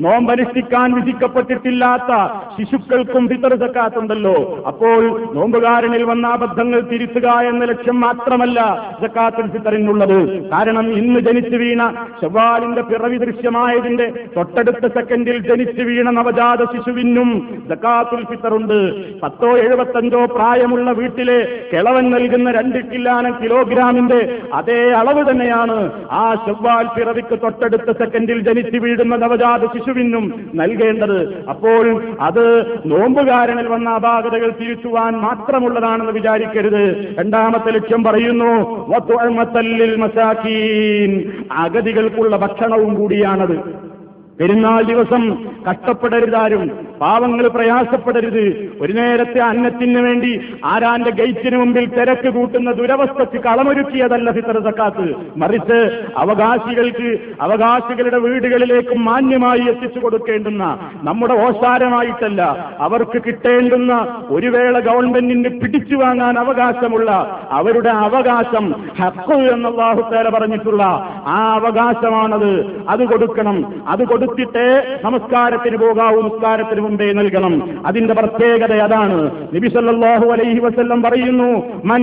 [0.00, 2.12] നോമ്പനുഷ്ഠിക്കാൻ വിധിക്കപ്പെട്ടിട്ടില്ലാത്ത
[2.56, 4.64] ശിശുക്കൾക്കും പിതൃസക്കാത്തുണ്ടല്ലോ സക്കാത്തുണ്ടല്ലോ.
[4.66, 8.60] അപ്പോൾ നോമ്പുകാരനിൽ വന്ന അബദ്ധങ്ങൾ തിരുത്തുക എന്ന ലക്ഷ്യം മാത്രമല്ല
[9.02, 10.48] സക്കാത്തുൽ ഫിത്തറിനുള്ളത്.
[10.50, 11.82] കാരണം ഇന്ന് ജനിച്ചു വീണ
[12.22, 18.78] ചൊവ്വാലിന്റെ പിറവി ദൃശ്യമായതിന്റെ തൊട്ടടുത്ത സെക്കൻഡിൽ ജനിച്ചു വീണ നവജാത ശിശുവിനും സക്കാത്തുൽ ഫിത്തറുണ്ട്.
[19.20, 21.38] പത്തോ എഴുപത്തഞ്ചോ പ്രായമുള്ള വീട്ടിലെ
[21.72, 24.20] കിളവൻ നൽകുന്ന രണ്ട് കില്ലാനം കിലോഗ്രാമിന്റെ
[24.54, 25.78] അതേ അളവ് തന്നെയാണ്
[26.10, 34.50] ആ ചൊവ്വാൽ പിറവിക്ക് തൊട്ടടുത്ത സെക്കൻഡിൽ ജനിച്ചു വീഴുന്ന നവജാത ശിശുവിനും നൽകേണ്ടത് അപ്പോൾ അത് നോമ്പുകാരനിൽ വന്ന അപാകതകൾ
[34.50, 37.14] തിരുത്തുവാൻ മാത്രമുള്ളതാണെന്ന് വിചാരിക്കരുത്.
[37.18, 38.52] രണ്ടാമത്തെ ലക്ഷ്യം പറയുന്നു
[41.52, 43.89] അഗതികൾക്കുള്ള ഭക്ഷണവും കൂടിയാണത്.
[44.40, 45.22] പെരുന്നാൾ ദിവസം
[45.70, 48.44] കഷ്ടപ്പെടരുതാരും പാവങ്ങൾ പ്രയാസപ്പെടരുത്.
[48.80, 50.30] ഒരു നേരത്തെ അന്നത്തിന് വേണ്ടി
[50.64, 55.06] ആരാന്റെ ഗേറ്റിന് മുമ്പിൽ തിരക്ക് കൂട്ടുന്ന ദുരവസ്ഥയ്ക്ക് കളമൊരുക്കിയതല്ല ഫിത്ര സക്കാത്ത്.
[55.36, 55.78] മറിച്ച്
[56.16, 60.64] അവകാശികൾക്ക് അവകാശികളുടെ വീടുകളിലേക്ക് മാന്യമായി എത്തിച്ചു കൊടുക്കേണ്ടുന്ന
[61.02, 62.42] നമ്മുടെ ഓശാരമായിട്ടല്ല
[62.80, 63.92] അവർക്ക് കിട്ടേണ്ടുന്ന
[64.30, 67.10] ഒരു വേള ഗവൺമെന്റിന് പിടിച്ചു വാങ്ങാൻ അവകാശമുള്ള
[67.50, 68.66] അവരുടെ അവകാശം
[69.00, 70.82] ഹക്ക് എന്നല്ലാഹുത്തേല പറഞ്ഞിട്ടുള്ള
[71.26, 72.52] ആ അവകാശമാണത്.
[72.88, 73.56] അത് കൊടുക്കണം
[73.88, 77.54] അത് കൊടുത്തിട്ടേ നമസ്കാരത്തിന് പോകാവൂ നിസ്കാരത്തിന് മുമ്പേ നൽകണം.
[77.86, 79.18] അതിന്റെ പ്രത്യേകത അതാണ്.
[79.54, 81.50] നബിസല്ലാഹു അലൈഹി വസ്ല്ലം പറയുന്നു
[81.90, 82.02] മൻ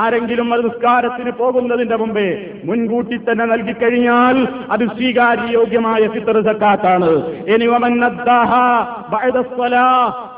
[0.00, 2.26] ആരെങ്കിലും അത് നിസ്കാരത്തിന് പോകുന്നതിന്റെ മുമ്പേ
[2.64, 4.36] മുൻകൂട്ടി തന്നെ നൽകി കഴിഞ്ഞാൽ
[4.70, 7.10] അത് സ്വീകാര്യോഗ്യമായ ഫിത്തർ സക്കാത്താണ്.
[7.54, 8.52] ഇനി വമൻ അദ്ദാഹ
[9.12, 9.86] ബഅദ സ്വലാ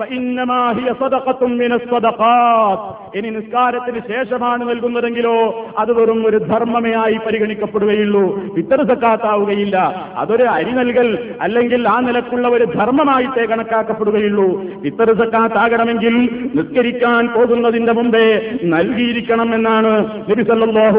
[0.01, 2.88] ഫഇന്നമാ ഹിയ സദഖത്തുൻ മിനസ് സദഖാത്ത്.
[3.18, 5.38] ഇനി നിസ്കാരത്തിന് ശേഷമാണ് നൽകുന്നതെങ്കിലോ
[5.79, 8.41] അത് വെറും ഒരു ധർമ്മമേ ആയി പരിഗണിക്കപ്പെടുകയുള്ളൂ.
[8.55, 10.07] ഫിത്തർ സക്കാത്താവുകയില്ല.
[10.17, 14.65] അതൊരു അരി നൽകൽ അല്ലെങ്കിൽ ആ നിലക്കുള്ള ഒരു ധർമ്മമായിട്ടേ കണക്കാക്കപ്പെടുകയുള്ളൂ.
[14.83, 16.15] ഫിത്തർ സക്കാത്താകണമെങ്കിൽ
[16.55, 20.43] നിസ്കരിക്കാൻ പോകുന്നതിന്റെ മുമ്പേ നൽകിയിരിക്കണം എന്നാണ് നബി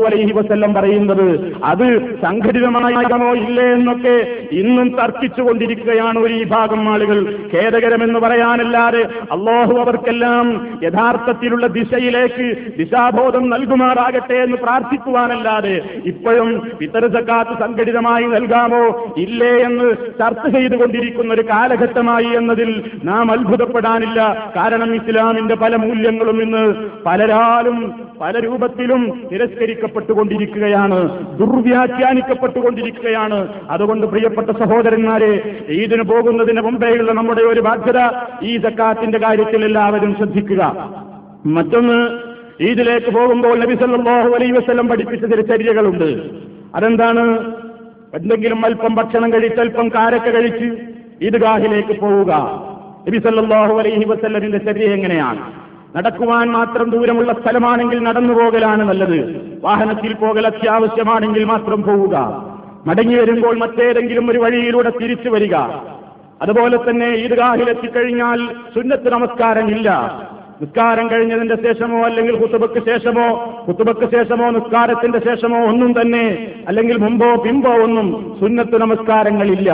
[0.05, 1.55] അലൈഹി വസല്ലം പറയുന്നത്.
[1.63, 7.35] അത് സംഘടിതമായമോ ഇല്ലേ എന്നൊക്കെ ഇന്നും തർക്കിച്ചുകൊണ്ടിരിക്കുകയാണ് ഒരു വിഭാഗം ആളുകൾ.
[7.53, 14.57] ഖേദകരമെന്ന് പറയാനല്ലാതെ അള്ളാഹു അവർക്കെല്ലാം യഥാർത്ഥത്തിലുള്ള ദിശയിലേക്ക് ദിശാബോധം നൽകുമാറാകട്ടെ എന്ന്
[15.53, 19.13] പ്രാർത്ഥിക്കുവാനല്ലാതെ ഇപ്പോഴും ഇത്തര സക്കാത്ത് സംഘടിതമായി നൽകാമോ?
[19.17, 24.51] ഇല്ലേ എന്ന് ചർച്ച ചെയ്തുകൊണ്ടിരിക്കുന്ന ഒരു കാലഘട്ടമായി എന്നതിൽ നാം അത്ഭുതപ്പെടാനില്ല.
[24.55, 26.73] കാരണം ഇസ്ലാമിന്റെ പല മൂല്യങ്ങളും ഇന്ന്
[27.05, 31.19] പലരാലും പല രൂപത്തിലും തിരസ്കരിക്കപ്പെട്ടുകൊണ്ടിരിക്കുകയാണ്.
[31.39, 33.47] ദുർവ്യാഖ്യാനിക്കപ്പെട്ടുകൊണ്ടിരിക്കുകയാണ്.
[33.69, 37.99] അതുകൊണ്ട് പ്രിയപ്പെട്ട സഹോദരന്മാരെ ഈദിന് പോകുന്നതിന് മുമ്പേയുള്ള നമ്മുടെ ഒരു ബാധ്യത
[38.43, 40.89] ഈ സക്കാത്തിന്റെ കാര്യത്തിൽ എല്ലാവരും ശ്രദ്ധിക്കുക.
[41.45, 46.29] മറ്റൊന്ന് ഈദിലേക്ക് പോകുമ്പോൾ നബി സല്ലല്ലാഹു അലൈ വസ്ലം പഠിപ്പിച്ച ചില ചര്യകളുണ്ട്.
[46.75, 47.53] അതെന്താണ്?
[48.13, 50.77] എന്തെങ്കിലും അല്പം ഭക്ഷണം കഴിച്ച് അല്പം കാരക്ക കഴിച്ച്
[51.21, 52.33] ഈദ്ഗാഹിലേക്ക് പോവുക.
[53.07, 55.51] നബി സല്ലല്ലാഹു അലൈഹി വസ്ല്ലമിന്റെ ചര്യ എങ്ങനെയാണ്?
[55.97, 59.51] നടക്കുവാൻ മാത്രം ദൂരമുള്ള സ്ഥലമാണെങ്കിൽ നടന്നു പോകലാണ് നല്ലത്.
[59.63, 62.15] വാഹനത്തിൽ പോകൽ അത്യാവശ്യമാണെങ്കിൽ മാത്രം പോവുക.
[62.85, 65.55] മടങ്ങി വരുമ്പോൾ മറ്റേതെങ്കിലും ഒരു വഴിയിലൂടെ തിരിച്ചു വരിക.
[66.41, 69.89] അതുപോലെ തന്നെ ഈദ്ഗാഹിലെത്തിക്കഴിഞ്ഞാൽ സുന്നത്ത് നമസ്കാരം ഇല്ല
[70.63, 73.27] നിസ്കാരം കഴിഞ്ഞതിന്റെ ശേഷമോ അല്ലെങ്കിൽ കുത്തുബക്ക് ശേഷമോ
[73.67, 76.25] കുത്തുബക്ക് ശേഷമോ നിസ്കാരത്തിന്റെ ശേഷമോ ഒന്നും തന്നെ
[76.67, 79.71] അല്ലെങ്കിൽ മുമ്പോ പിമ്പോ ഒന്നും സുന്നത്ത് നമസ്കാരങ്ങളില്ല.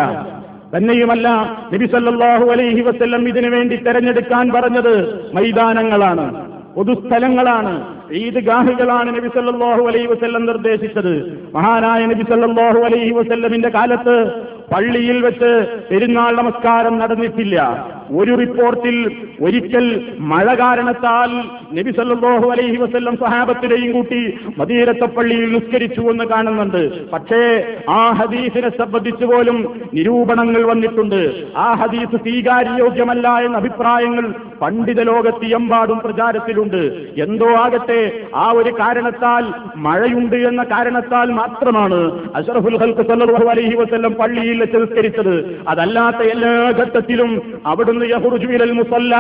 [0.74, 1.28] തന്നെയുമല്ല
[1.74, 4.96] നബിസല്ലാഹു അലൈഹി വസ്ല്ലം ഇതിനു വേണ്ടി തെരഞ്ഞെടുക്കാൻ പറഞ്ഞത്
[5.36, 6.26] മൈതാനങ്ങളാണ്
[6.76, 7.72] പൊതുസ്ഥലങ്ങളാണ്.
[8.22, 11.14] ഈദ്ഗാഹുകളാണ് നബി സല്ലല്ലാഹു അലൈഹി വസ്ല്ലം നിർദ്ദേശിച്ചത്.
[11.56, 14.18] മഹാനായ നബി സല്ലല്ലാഹു അലൈഹി വസ്ല്ലമിന്റെ കാലത്ത്
[14.74, 15.52] പള്ളിയിൽ വെച്ച്
[15.90, 17.58] പെരുന്നാൾ നമസ്കാരം നടന്നിട്ടില്ല.
[18.18, 18.98] ഒരു റിപ്പോർട്ടിൽ
[19.42, 19.86] ഒരിക്കൽ
[20.20, 21.32] മഴ കാരണത്താൽ
[21.78, 24.22] നബി സല്ലാഹു അലൈഹി വസ്ല്ലം സഹാബത്തിനെയും കൂട്ടി
[24.58, 27.10] മദീരത്തപ്പള്ളിയിൽ നിസ്കരിച്ചു എന്ന് കാണുന്നുണ്ട്.
[27.10, 27.42] പക്ഷേ
[27.90, 29.58] ആ ഹദീസിനെ സംബന്ധിച്ച് പോലും
[29.94, 31.22] നിരൂപണങ്ങൾ വന്നിട്ടുണ്ട്.
[31.58, 34.28] ആ ഹദീസ് സ്വീകാര്യോഗ്യമല്ല എന്ന അഭിപ്രായങ്ങൾ
[34.62, 36.82] പണ്ഡിത ലോകത്ത് എമ്പാടും പ്രചാരത്തിലുണ്ട്.
[37.22, 38.02] എന്തോ ആകട്ടെ
[38.36, 39.46] ആ ഒരു കാരണത്താൽ
[39.76, 42.00] മഴയുണ്ട് എന്ന കാരണത്താൽ മാത്രമാണ്
[42.36, 45.36] അഷറഫുൽ ഹൽക്ക് സല്ലാഹു അലൈഹി വസ്ല്ലം പള്ളിയിൽ വെച്ച് നിസ്കരിച്ചത്.
[45.68, 47.32] അതല്ലാത്ത എല്ലാ ഘട്ടത്തിലും
[47.66, 49.16] അവിടുന്ന് യഹുറുജുവിലൽ മുസല്ല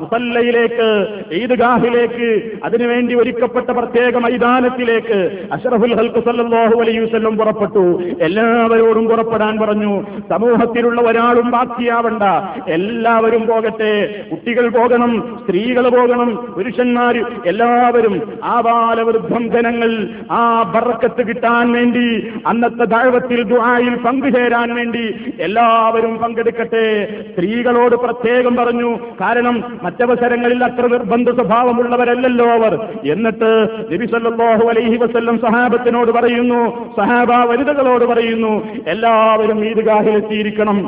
[0.00, 0.88] മുസല്ലയിലേക്ക്
[1.32, 5.18] ഈദ്ഗാഹിലേക്ക് അതിനുവേണ്ടി ഒരുക്കപ്പെട്ട പ്രത്യേക മൈതാനത്തിലേക്ക്
[5.52, 8.02] അഷറഫുൽ ഹൽക്ക് സല്ലാഹു അലൈവല്ലം പുറപ്പെട്ടു.
[8.20, 10.02] എല്ലാവരോടും പുറപ്പെടാൻ പറഞ്ഞു.
[10.30, 12.22] സമൂഹത്തിലുള്ള ഒരാളും ബാക്കിയാവണ്ട.
[12.68, 14.24] എല്ലാവരും പോകട്ടെ.
[14.30, 22.06] കുട്ടികൾ പോകണം സ്ത്രീകൾ പോകണം പുരുഷന്മാർ എല്ലാവരും ആ ബാലവൃദ്ധം ജനങ്ങൾ ആ ബറക്കത്ത് കിട്ടാൻ വേണ്ടി
[22.46, 25.04] അന്നത്തെ ദൈവത്തിൽ ദുആയിൽ പങ്കുചേരാൻ വേണ്ടി
[25.40, 26.84] എല്ലാവരും പങ്കെടുക്കട്ടെ.
[27.30, 28.88] സ്ത്രീകളോട് പ്രത്യേകം പറഞ്ഞു
[29.20, 32.72] കാരണം മറ്റവസരങ്ങളിൽ അത്ര നിർബന്ധ സ്വഭാവമുള്ളവരല്ലല്ലോ അവർ.
[33.04, 33.50] എന്നിട്ട്
[33.92, 36.60] നബി സല്ലല്ലാഹു അലൈഹി വസ്ല്ലം സഹാബത്തിനോട് പറയുന്നു
[36.96, 38.52] സഹാബ വനിതകളോട് പറയുന്നു
[38.86, 40.78] എല്ലാവരും ഈദ്ഗാഹിലെത്തിയിരിക്കണം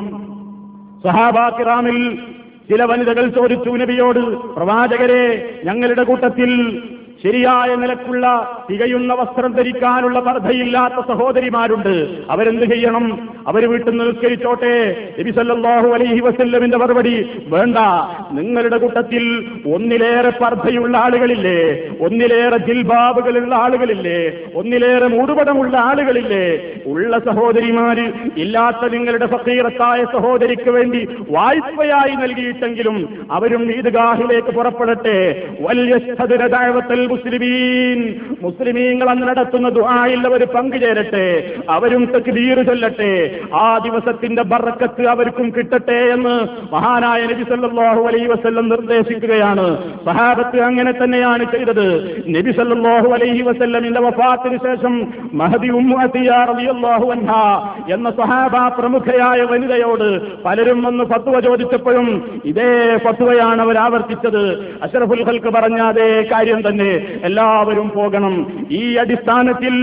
[1.04, 1.98] സഹാബാക്കിറാമിൽ
[2.70, 4.20] ചില വനിതകൾ ചോദിച്ചു നബിയോട്
[4.56, 5.24] പ്രവാചകരെ
[5.64, 6.50] ഞങ്ങളുടെ കൂട്ടത്തിൽ
[7.26, 8.26] ശരിയായ നിലക്കുള്ള
[8.70, 12.08] തികയുന്ന വസ്ത്രം ധരിക്കാനുള്ള പർദ്ധയില്ലാത്ത സഹോദരിമാരുണ്ട്.
[12.30, 13.28] അവരെന്ത് ചെയ്യണം?
[13.46, 14.74] അവർ വീട്ടിൽ നിന്ന് നിസ്കരിച്ചോട്ടെ
[15.18, 17.78] നബിസല്ലാഹു അലൈഹി വസല്ലമിന്റെ മറുപടി വേണ്ട
[18.32, 21.88] നിങ്ങളുടെ കൂട്ടത്തിൽ ഒന്നിലേറെ പർദ്ധയുള്ള ആളുകളില്ലേ?
[22.00, 24.32] ഒന്നിലേറെ ജിൽബാബുകളുള്ള ആളുകളില്ലേ?
[24.54, 26.74] ഒന്നിലേറെ മൂടുപടമുള്ള ആളുകളില്ലേ?
[26.86, 35.48] ഉള്ള സഹോദരിമാര് ഇല്ലാത്ത നിങ്ങളുടെ ഫക്കീറത്തായ സഹോദരിക്ക് വേണ്ടി വായ്പയായി നൽകിയിട്ടെങ്കിലും അവരും ഈദ്ഗാഹിലേക്ക് പുറപ്പെടട്ടെ.
[35.60, 35.98] വലിയ
[37.14, 38.00] മുസ്ലിമീൻ.
[38.42, 40.22] മുസ്ലിമീങ്ങൾ അന്ന് നടത്തുന്ന ദുആയിൽ
[40.54, 41.26] പങ്കുചേരട്ടെ
[41.70, 43.12] അവരും തക്ബീർ ചൊല്ലട്ടെ
[43.54, 46.34] ആ ദിവസത്തിന്റെ ബറക്കത്ത് അവർക്കും കിട്ടട്ടെ എന്ന്
[46.72, 49.66] മഹാനായ നബി സല്ലല്ലാഹു അലൈഹി വസല്ലം നിർദ്ദേശിക്കുകയാണ്.
[50.06, 51.86] സഹാബത്ത് അങ്ങനെ തന്നെയാണ് ചെയ്തത്.
[52.36, 54.94] നബി സല്ലല്ലാഹു അലൈഹി വസല്ലമിന്റെ വഫാത്തിന് ശേഷം
[55.34, 57.06] മഹദി ഉമ്മു അത്തിയ റളിയല്ലാഹു
[57.94, 60.08] എന്ന സഹാബ പ്രമുഖയായ വനിതയോട്
[60.44, 62.08] പലരും വന്ന് ഫത്വ ചോദിച്ചപ്പോഴും
[62.44, 62.70] ഇതേ
[63.06, 64.42] ഫത്വയാണ് അവർ ആവർത്തിച്ചത്.
[64.82, 66.90] അഷറഫുൽ ഹൽക്ക് പറഞ്ഞ അതേ കാര്യം തന്നെ.
[67.28, 68.34] എല്ലാവരും പോകണം.
[68.80, 69.74] ഈ അടിസ്ഥാനത്തിൽ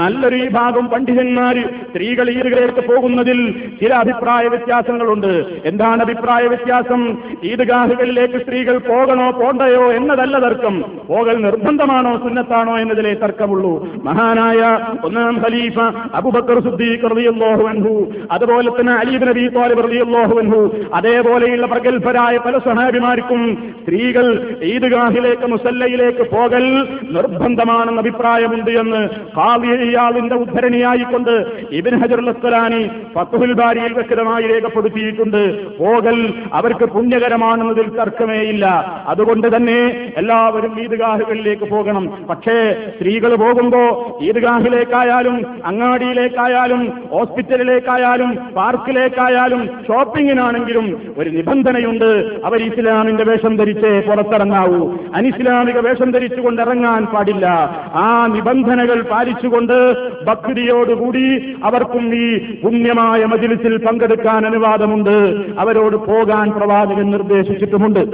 [0.00, 1.56] നല്ലൊരു വിഭാഗം പണ്ഡിതന്മാർ
[1.90, 3.40] സ്ത്രീകൾ ഈദുകളിലേക്ക് പോകുന്നതിൽ
[3.80, 5.32] ചില അഭിപ്രായ വ്യത്യാസങ്ങളുണ്ട്.
[5.70, 7.02] എന്താണ് അഭിപ്രായ വ്യത്യാസം?
[7.50, 10.76] ഈദ്ഗാഹുകളിലേക്ക് സ്ത്രീകൾ പോകണോ പോണ്ടയോ എന്നതല്ല തർക്കം.
[11.08, 13.74] പോകൽ നിർബന്ധമാണോ സുന്നത്താണോ എന്നതിലെ തർക്കമുള്ളൂ.
[14.08, 14.60] മഹാനായ
[15.04, 15.78] ഒന്നാം ഖലീഫ
[16.20, 17.94] അബുബക്കർ സുദ്ദീഖ് റളിയല്ലാഹു അൻഹു
[18.36, 20.60] അതുപോലെ തന്നെ അലീബ് നബി താലിബ് റളിയല്ലാഹു അൻഹു
[20.94, 23.42] അതേപോലെയുള്ള പ്രഗത്ഭരായ പല സഹാബിമാർക്കും
[23.82, 24.26] സ്ത്രീകൾ
[24.72, 26.63] ഈദ്ഗാഹിലേക്ക് മുസല്ലയിലേക്ക് പോകൽ
[27.10, 35.76] നിർബന്ധമാണെന്ന അഭിപ്രായമുണ്ട് എന്ന് ഖാദിയാളിന്റെ ഉദ്ധരണിയായിക്കൊണ്ട് ഇബിൻ ഹജർ അസ്സലാനി ഫത്തുഹുൽ ബാരിയിൽ വ്യക്തമായി രേഖപ്പെടുത്തിയിട്ടുണ്ട്.
[35.76, 38.66] പോകൽ അവർക്ക് പുണ്യകരമാണെന്നതിൽ തർക്കമേയില്ല
[39.06, 42.26] അതുകൊണ്ട് തന്നെ എല്ലാവരും ഈദ്ഗാഹുകളിലേക്ക് പോകണം.
[42.30, 52.40] പക്ഷേ സ്ത്രീകൾ പോകുമ്പോ ഈദ്ഗാഹിലേക്കായാലും അങ്ങാടിയിലേക്കായാലും ഹോസ്പിറ്റലിലേക്കായാലും പാർക്കിലേക്കായാലും ഷോപ്പിങ്ങിനാണെങ്കിലും ഒരു നിബന്ധനയുണ്ട്.
[52.44, 54.92] അവർ ഇസ്ലാമിന്റെ വേഷം ധരിച്ചേ പുറത്തിറങ്ങാവൂ.
[55.14, 56.10] അനിസ്ലാമിക വേഷം
[56.44, 57.46] ധരിച്ചുകൊണ്ട് ഇറങ്ങാൻ പാടില്ല.
[57.94, 59.76] ആ നിബന്ധനകൾ പാലിച്ചുകൊണ്ട്
[60.24, 65.16] ഭക്തിയോടുകൂടി അവർക്കും ഈ പുണ്യമായ മജിലിസിൽ പങ്കെടുക്കാൻ അനുവാദമുണ്ട്.
[65.58, 68.04] അവരോട് പോകാൻ പ്രവാചകൻ നിർദ്ദേശിച്ചിട്ടുമുണ്ട്.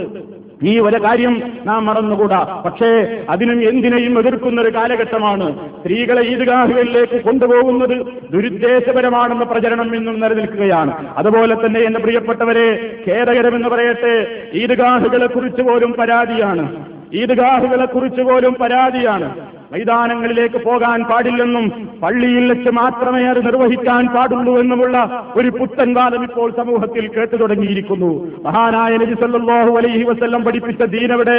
[0.62, 1.34] ഈ ഒരു കാര്യം
[1.66, 2.62] നാം മറന്നുകൂടാ.
[2.64, 2.90] പക്ഷേ
[3.30, 5.46] അതിനും എന്തിനേയും എതിർക്കുന്ന ഒരു കാലഘട്ടമാണ്.
[5.80, 7.96] സ്ത്രീകളെ ഈദ്ഗാഹുകളിലേക്ക് കൊണ്ടുപോകുന്നത്
[8.32, 10.92] ദുരുദ്ദേശപരമാണെന്ന പ്രചരണം ഇന്നും നിലനിൽക്കുകയാണ്.
[11.16, 12.68] അതുപോലെ തന്നെ എന്റെ പ്രിയപ്പെട്ടവരെ
[13.08, 14.14] ഖേദകരമെന്ന് പറയട്ടെ
[14.54, 16.66] ഈദ്ഗാഹുകളെ കുറിച്ച് പോലും പരാതിയാണ്.
[17.14, 19.59] ഈദ്ഗാഹുകളെ കുറിച്ച് പോലും പരാതിയാണ്.
[19.72, 21.66] മൈതാനങ്ങളിലേക്ക് പോകാൻ പാടില്ലെന്നും
[22.02, 24.96] പള്ളിയിൽ വെച്ച് മാത്രമേ അത് നിർവഹിക്കാൻ പാടുള്ളൂ എന്നുമുള്ള
[25.36, 28.10] ഒരു പുത്തൻ വാദം ഇപ്പോൾ സമൂഹത്തിൽ കേട്ടു തുടങ്ങിയിരിക്കുന്നു.
[28.46, 31.38] മഹാനായ നബി സല്ലല്ലാഹു അലൈഹി വസല്ലം പഠിപ്പിച്ച ദീനവിടെ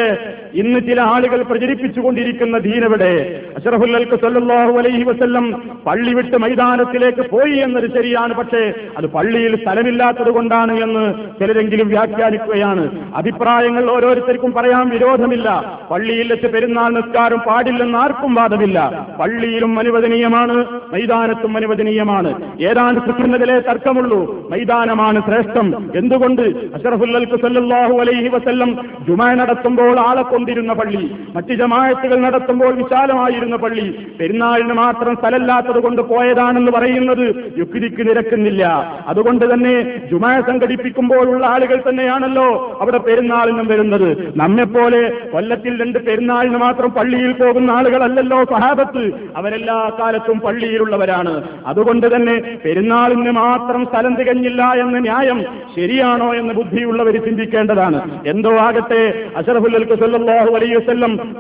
[0.53, 3.11] ഇന്ന് ചില ആളുകൾ പ്രചരിപ്പിച്ചുകൊണ്ടിരിക്കുന്ന ദീനവിടെ.
[3.57, 5.47] അഷറഫുല്ലൽക്ക് സല്ലല്ലാഹു അലൈഹി വസല്ലം
[5.87, 8.63] പള്ളി വിട്ട് മൈതാനത്തിലേക്ക് പോയി എന്നത് ശരിയാണ് പക്ഷേ
[8.97, 11.05] അത് പള്ളിയിൽ സ്ഥലമില്ലാത്തത് കൊണ്ടാണ് എന്ന്
[11.39, 12.85] ചിലരെങ്കിലും വ്യാഖ്യാനിക്കുകയാണ്.
[13.15, 15.49] അഭിപ്രായങ്ങൾ ഓരോരുത്തർക്കും പറയാൻ വിരോധമില്ല.
[15.91, 19.07] പള്ളിയിൽ വെച്ച് പെരുന്നാൾ നിസ്കാരം പാടില്ലെന്ന് ആർക്കും വാദമില്ല.
[19.19, 22.51] പള്ളിയിലും അനുവദനീയമാണ് മൈതാനത്തും അനുവദനീയമാണ്.
[22.61, 24.47] ഏതാണ്ട് കിട്ടുന്നതിലെ തർക്കമുള്ളൂ.
[24.51, 25.91] മൈതാനമാണ് ശ്രേഷ്ഠം.
[25.95, 26.41] എന്തുകൊണ്ട്?
[26.41, 34.73] അഷറഫുല്ലൽക്ക് സല്ലല്ലാഹു അലൈഹി വസല്ലം ജുമ നടത്തുമ്പോൾ ആളെ കൊണ്ടിരുന്ന പള്ളി മറ്റ് ജമായത്തുകൾ നടത്തുമ്പോൾ വിശാലമായിരുന്ന പള്ളി പെരുന്നാളിന്
[34.73, 38.63] മാത്രം സ്ഥലമില്ലാത്തത് കൊണ്ട് പോയതാണെന്ന് പറയുന്നത് യുക്തിക്ക് നിരക്കുന്നില്ല.
[39.07, 44.33] അതുകൊണ്ട് തന്നെ ജുമ സംഘടിപ്പിക്കുമ്പോഴുള്ള ആളുകൾ തന്നെയാണല്ലോ അവിടെ പെരുന്നാളിനും വരുന്നത്.
[44.37, 47.71] നമ്മെപ്പോലെ കൊല്ലത്തിൽ രണ്ട് പെരുന്നാളിന് മാത്രം പള്ളിയിൽ പോകുന്ന
[48.11, 49.03] ആളുകളല്ലല്ലോ സഹാബത്ത്.
[49.35, 51.33] അവരെല്ലാ കാലത്തും പള്ളിയിലുള്ളവരാണ്.
[51.65, 55.39] അതുകൊണ്ട് തന്നെ പെരുന്നാളിന് മാത്രം സ്ഥലം തികഞ്ഞില്ല എന്ന ന്യായം
[55.75, 57.99] ശരിയാണോ എന്ന് ബുദ്ധിയുള്ളവർ ചിന്തിക്കേണ്ടതാണ്.
[58.27, 59.01] എന്തോ ആകട്ടെ
[59.37, 59.95] അഷറഫുല്ലൽക്ക്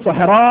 [0.03, 0.41] സ്വഹറാ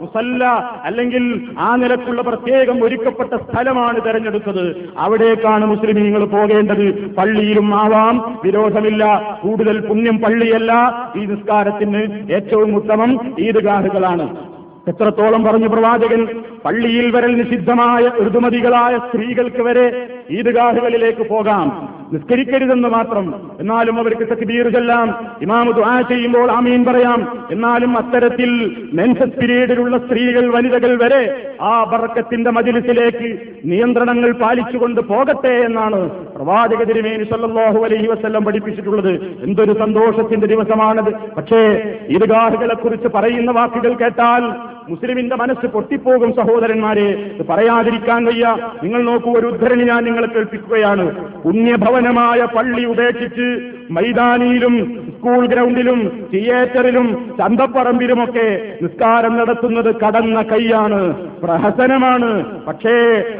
[0.00, 0.44] മുസല്ല
[0.84, 1.24] അല്ലെങ്കിൽ
[1.58, 4.66] ആ നിലക്കുള്ള പ്രത്യേകം ഒരുക്കപ്പെട്ട സ്ഥലമാണ് തെരഞ്ഞെടുത്തത്.
[4.98, 6.86] അവിടേക്കാണ് മുസ്ലിമീങ്ങൾ പോകേണ്ടത്.
[7.18, 9.04] പള്ളിയിലും ആവാം വിരോധമില്ല.
[9.42, 10.72] കൂടുതൽ പുണ്യം പള്ളിയല്ല.
[11.16, 14.55] ഈ നിസ്കാരത്തിന് ഏറ്റവും ഉത്തമം ഈദ്ഗാഹുകളാണ്.
[14.88, 16.26] എത്രത്തോളം പറഞ്ഞു പ്രവാചകൻ
[16.64, 21.88] പള്ളിയിൽ വരൽ നിഷിദ്ധമായ ഋതുമതികളായ സ്ത്രീകൾക്ക് വരെ ഈദ്ഗാഹുകളിലേക്ക് പോകാം.
[22.12, 23.50] നിസ്കരിക്കരുതെന്ന് മാത്രം.
[23.60, 25.26] എന്നാലും അവർക്ക് തക്ബീർ ചെല്ലാം.
[25.42, 27.46] ഇമാമു ദുആ ചെയ്യുമ്പോൾ ആമീൻ പറയാം.
[27.52, 36.82] എന്നാലും അത്തരത്തിൽ മെൻസസ് പിരീഡിലുള്ള സ്ത്രീകൾ വനിതകൾ വരെ ആ ബർക്കത്തിന്റെ മജിലിസിലേക്ക് നിയന്ത്രണങ്ങൾ പാലിച്ചുകൊണ്ട് പോകട്ടെ എന്നാണ് പ്രവാചക
[36.82, 39.36] തിരുമേനി സല്ലല്ലാഹു അലൈഹി വസല്ലം പഠിപ്പിച്ചിട്ടുള്ളത്.
[39.42, 41.12] എന്തൊരു സന്തോഷത്തിന്റെ ദിവസമാണത്.
[41.36, 48.56] പക്ഷേ ഈദ്ഗാഹുകളെ കുറിച്ച് പറയുന്ന വാക്കുകൾ കേട്ടാൽ മുസ്ലിമിന്റെ മനസ്സ് പൊട്ടിപ്പോകും സഹോദരന്മാരെ പറയാതിരിക്കാൻ വയ്യ.
[48.82, 51.06] നിങ്ങൾ നോക്കൂ ഒരു ഉദ്ധരണി ഞാൻ നിങ്ങളെ കേൾപ്പിക്കുകയാണ്.
[51.42, 53.48] പുണ്യഭവനമായ പള്ളി ഉപേക്ഷിച്ച്
[53.90, 57.06] മൈതാനിയിലും സ്കൂൾ ഗ്രൗണ്ടിലും തിയേറ്ററിലും
[57.38, 61.00] ചന്തപ്പറമ്പിലുമൊക്കെ നിസ്കാരം നടത്തുന്നത് കടന്ന കൈയാണ്.
[61.42, 62.28] പ്രഹസനമാണ്.
[62.66, 62.94] പക്ഷേ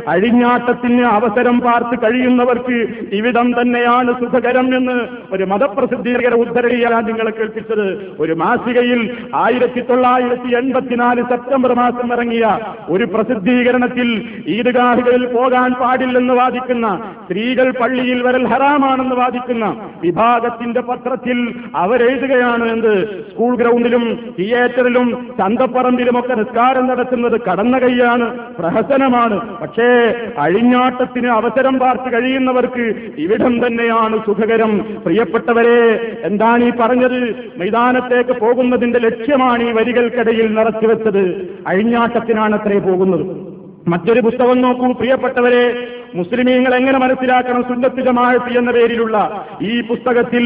[0.08, 2.78] അഴിഞ്ഞാട്ടത്തിന് അവസരം പാർത്ത് കഴിയുന്നവർക്ക്
[3.12, 4.96] ഇവിടം തന്നെയാണ് സുഖകരം എന്ന്
[5.32, 7.86] ഒരു മതപ്രസിദ്ധീകര ഉദ്ധരണിയാണ് നിങ്ങളെ കേൾപ്പിച്ചത്.
[8.20, 14.10] ഒരു മാസികയിൽ ആയിരത്തി തൊള്ളായിരത്തി എൺപത്തിനാല് സെപ്റ്റംബർ മാസം ഇറങ്ങിയ ഒരു പ്രസിദ്ധീകരണത്തിൽ
[14.46, 19.64] ഈദ്ഗാഹുകളിൽ പോകാൻ പാടില്ലെന്ന് വാദിക്കുന്ന സ്ത്രീകൾ പള്ളിയിൽ വരൽ ഹറാമാണെന്ന് വാദിക്കുന്ന
[20.04, 21.38] വിഭാഗത്തിന്റെ പത്രത്തിൽ
[21.76, 23.24] അവരെഴുതുകയാണ് എന്ത്?
[23.30, 28.38] സ്കൂൾ ഗ്രൗണ്ടിലും തിയേറ്ററിലും ചന്തപ്പറമ്പിലുമൊക്കെ നിസ്കാരം നടത്തുന്നത് കടന്ന കൈയാണ്.
[28.38, 29.60] പ്രഹസനമാണ്.
[29.60, 34.78] പക്ഷേ അഴിഞ്ഞാട്ടത്തിന് അവസരം പാർത്ത് കഴിയുന്നവർക്ക് ഇവിടം തന്നെയാണ് സുഖകരം.
[35.04, 37.34] പ്രിയപ്പെട്ടവരെ എന്താണ് ഈ പറഞ്ഞത്?
[37.56, 41.22] മൈതാനത്തേക്ക് പോകുന്നതിന്റെ ലക്ഷ്യമാണ് ഈ വരികൾക്കിടയിൽ നിറച്ചുവെച്ചത്
[41.66, 43.56] അഴിഞ്ഞാട്ടത്തിനാണ് അത്രേ പോകുന്നത്.
[43.88, 45.88] മറ്റൊരു പുസ്തകം നോക്കൂ പ്രിയപ്പെട്ടവരെ.
[46.14, 49.16] മുസ്ലിമീങ്ങൾ എങ്ങനെ മനസ്സിലാക്കണം സുന്നത്ത് ജമാഅത്ത് എന്ന പേരിലുള്ള
[49.62, 50.44] ഈ പുസ്തകത്തിൽ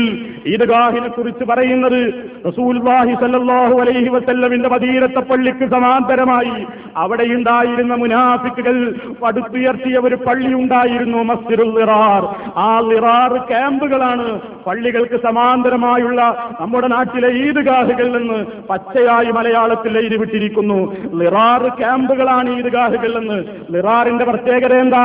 [0.53, 2.01] ഈദ്ഗാഹിനെ കുറിച്ച് പറയുന്നത്
[2.47, 6.55] റസൂൽവാഹി സല്ലല്ലാഹു അലൈഹി വസല്ലമിന്റെ മദീനത്തെ പള്ളിക്ക് സമാന്തരമായി
[6.97, 8.77] അവിടെ ഉണ്ടായിരുന്ന മുനാഫിക്കുകൾ
[9.23, 12.23] പടുത്തുയർത്തിയ ഒരു പള്ളി ഉണ്ടായിരുന്നു മസ്ജിദുൽ ലിറാർ
[12.61, 14.27] ആ ലിറാർ ക്യാമ്പുകളാണ്
[14.67, 16.21] പള്ളികൾക്ക് സമാന്തരമായുള്ള
[16.61, 18.39] നമ്മുടെ നാട്ടിലെ ഈദ്ഗാഹുകൾ എന്ന്
[18.71, 20.79] പച്ചയായി മലയാളത്തിൽ എഴുതി വിട്ടിരിക്കുന്നു
[21.21, 23.39] ലിറാർ ക്യാമ്പുകളാണ് ഈദ്ഗാഹുകൾ എന്ന്.
[23.75, 25.05] ലിറാറിന്റെ പ്രത്യേകത എന്താ?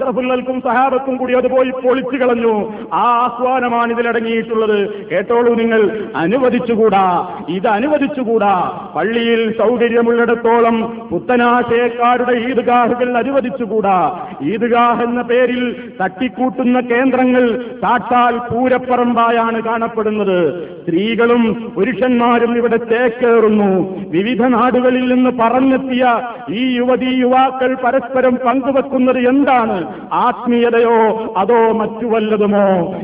[0.00, 2.72] അഷ്റഫുല്ലൽക്കും സഹാബത്തും കൂടി അത് പോയി പൊളിച്ചു കളഞ്ഞു.
[2.92, 6.08] ആ ആസ്വാനമാണ് ഇതിലടങ്ങിയിട്ടുള്ളത് കേട്ടോളൂ നിങ്ങൾ.
[6.16, 7.28] അനുവദിച്ചുകൂടാ.
[7.48, 8.82] ഇത് അനുവദിച്ചുകൂടാ.
[8.96, 14.26] പള്ളിയിൽ സൗകര്യമുള്ളിടത്തോളം പുത്തനാശയക്കാരുടെ ഈദ്ഗാഹുകൾ അനുവദിച്ചുകൂടാ.
[14.42, 20.68] ഈദ്ഗാഹ് എന്ന പേരിൽ തട്ടിക്കൂട്ടുന്ന കേന്ദ്രങ്ങൾ താട്ടാൽ പൂരപ്പറമ്പായാണ് കാണപ്പെടുന്നത്.
[20.82, 29.85] സ്ത്രീകളും പുരുഷന്മാരും ഇവിടെ ചേക്കേറുന്നു വിവിധ നാടുകളിൽ നിന്ന് പറഞ്ഞെത്തിയ ഈ യുവതി യുവാക്കൾ പരസ്പരം പങ്കുവെക്കുന്നത് എന്താണ്?
[30.12, 32.94] ആത്മീയതയോ അതോ മറ്റു വല്ലതുമോ?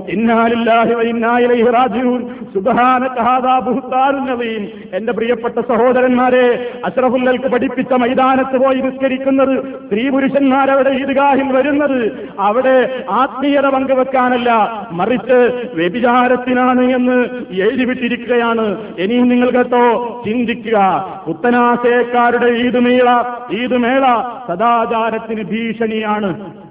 [4.95, 12.29] എന്റെ പ്രിയപ്പെട്ട സഹോദരന്മാരെ അഷ്റഫുല്ലൽക്ക് പഠിപ്പിച്ച മൈതാനത്ത് പോയി നിസ്കരിക്കുന്നത് സ്ത്രീ പുരുഷന്മാരവിടെ ഈദ്ഗാഹിൽ വരുന്നത്.
[12.39, 14.51] അവിടെ ആത്മീയത പങ്കുവെക്കാനല്ല
[14.93, 18.77] മറിച്ച് വ്യഭിചാരത്തിനാണ് എന്ന് എഴുതിവിട്ടിരിക്കുകയാണ്.
[18.99, 21.05] ഇനിയും നിങ്ങൾ കേട്ടോ ചിന്തിക്കുക.
[21.27, 24.05] പുത്തനാശയക്കാരുടെ ഈദ് മേള ഈദ് മേള
[24.49, 26.63] സദാചാരത്തിന് ഭീഷണിയാണ്.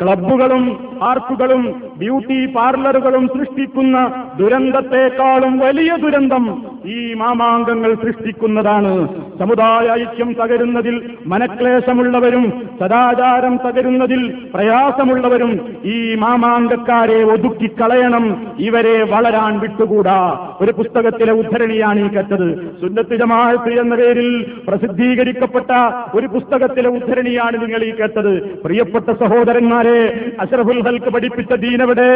[0.00, 0.64] ക്ലബുകളും
[1.00, 6.44] പാർക്കുകളും ബ്യൂട്ടി പാർലറുകളും സൃഷ്ടിക്കുന്ന ദുരന്തത്തെക്കാളും വലിയ ദുരന്തം
[6.86, 9.08] ഈ മാമാങ്കങ്ങൾ സൃഷ്ടിക്കുന്നതാണ്.
[9.38, 15.52] സമുദായ ഐക്യം തകരുന്നതിൽ മനക്ലേശമുള്ളവരും സദാചാരം തകരുന്നതിൽ പ്രയാസമുള്ളവരും
[15.84, 18.46] ഈ മാമാങ്കക്കാരെ ഒതുക്കിക്കളയണം.
[18.58, 20.18] ഇവരെ വളരാൻ വിട്ടുകൂടാ.
[20.60, 22.48] ഒരു പുസ്തകത്തിലെ ഉദ്ധരണിയാണ് ഈ കറ്റത്.
[22.80, 24.30] സുന്നത്ത് ജമാഅത്ത് എന്ന പേരിൽ
[24.68, 25.70] പ്രസിദ്ധീകരിക്കപ്പെട്ട
[26.14, 28.62] ഒരു പുസ്തകത്തിലെ ഉദ്ധരണിയാണ് നിങ്ങൾ ഈ കേട്ടത്.
[28.62, 29.10] പ്രിയപ്പെട്ട
[29.82, 32.10] സഹോദരന്മാരെ അഷറഫുൽ ഹൽക്ക് പഠിപ്പിച്ച ദീനവിടെ?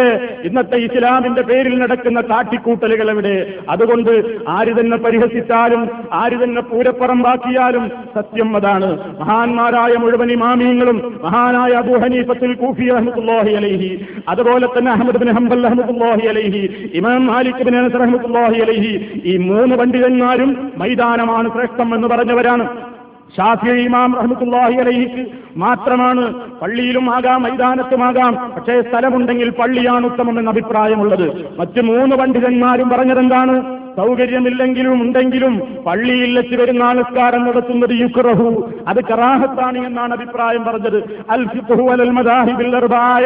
[0.44, 3.54] ഇന്നത്തെ ഇസ്ലാമിന്റെ പേരിൽ നടക്കുന്ന കാട്ടിക്കൂട്ടലുകൾ എവിടെ?
[3.68, 4.12] അതുകൊണ്ട്
[4.48, 8.90] ആര് തന്നെ പരിഹസിച്ചാലും ആര് തന്നെ പൂരപ്പറമ്പാക്കിയാലും സത്യം അതാണ്.
[9.20, 13.92] മഹാന്മാരായ മുഴുവൻ ഇമാമിയങ്ങളും മഹാനായ അബൂ ഹനീഫത്തുൽ കൂഫി അഹമ്മദ്ഹി അലൈഹി
[14.28, 19.76] അതുപോലെ തന്നെ അഹമ്മദ് ബിൻ ഹംബൽ അഹമ്മദ്ഹി അലൈഹി ഇമാം മാലിക് ബിൻ അനസ് അഹമ്മദ് അലൈഹി ഈ മൂന്ന്
[19.76, 22.95] പണ്ഡിതന്മാരും മൈതാനമാണ് ശ്രേഷ്ഠം എന്ന് പറഞ്ഞവരാണ്.
[23.34, 25.22] ഷാഫി ഇമാം റഹ്മത്തുല്ലാഹി അലൈഹിക്ക്
[25.56, 31.58] മാത്രമാണ് പള്ളിയിലും ആകാം മൈതാനത്തുമാകാം പക്ഷേ സ്ഥലമുണ്ടെങ്കിൽ പള്ളിയാണ് ഉത്തമം എന്ന അഭിപ്രായമുള്ളത്.
[31.58, 33.85] മറ്റ് മൂന്ന് പണ്ഡിതന്മാരും പറഞ്ഞതെന്താണ്?
[33.98, 35.54] സൗകര്യമില്ലെങ്കിലും ഉണ്ടെങ്കിലും
[35.86, 38.48] പള്ളിയിൽ വെച്ച് വരുന്ന നിസ്കാരം നടത്തുന്നത് യുക്റഹു
[38.88, 40.98] അത് കറാഹത്താണ് എന്നാണ് അഭിപ്രായം പറഞ്ഞത്.
[41.30, 42.76] അൽ ഫിഖ്ഹു അൽ മദാഹിബിൽ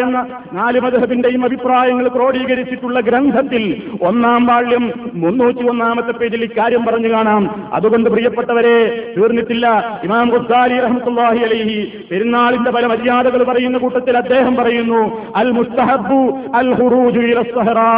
[0.05, 3.65] എന്ന നാല് മദ്ഹബിന്റെയും അഭിപ്രായങ്ങൾ ക്രോഡീകരിച്ചിട്ടുള്ള ഗ്രന്ഥത്തിൽ
[4.03, 7.43] ഒന്നാം വാള്യം മുന്നൂറ്റി ഒന്നാമത്തെ പേജിൽ ഇക്കാര്യം പറഞ്ഞു കാണാം.
[7.73, 8.77] അതുകൊണ്ട് പ്രിയപ്പെട്ടവരെ
[9.17, 9.67] തീർന്നിട്ടില്ല.
[10.05, 11.79] ഇമാം ഖുദ്ദാലി റഹ്മത്തുള്ളാഹി അലൈഹി
[12.11, 15.03] പെരുന്നാളിന്റെ പല മര്യാദകൾ പറയുന്ന കൂട്ടത്തിൽ അദ്ദേഹം പറയുന്നു
[15.37, 16.21] അൽ മുസ്തഹബു
[16.55, 17.91] അൽ ഹുറൂജു ഇല സഹറാ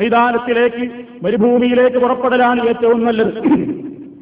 [0.00, 0.84] മൈതാനത്തിലേക്ക്
[1.24, 3.34] മരുഭൂമിയിലേക്ക് പുറപ്പെടലാണ് ഏറ്റവും നല്ലത്.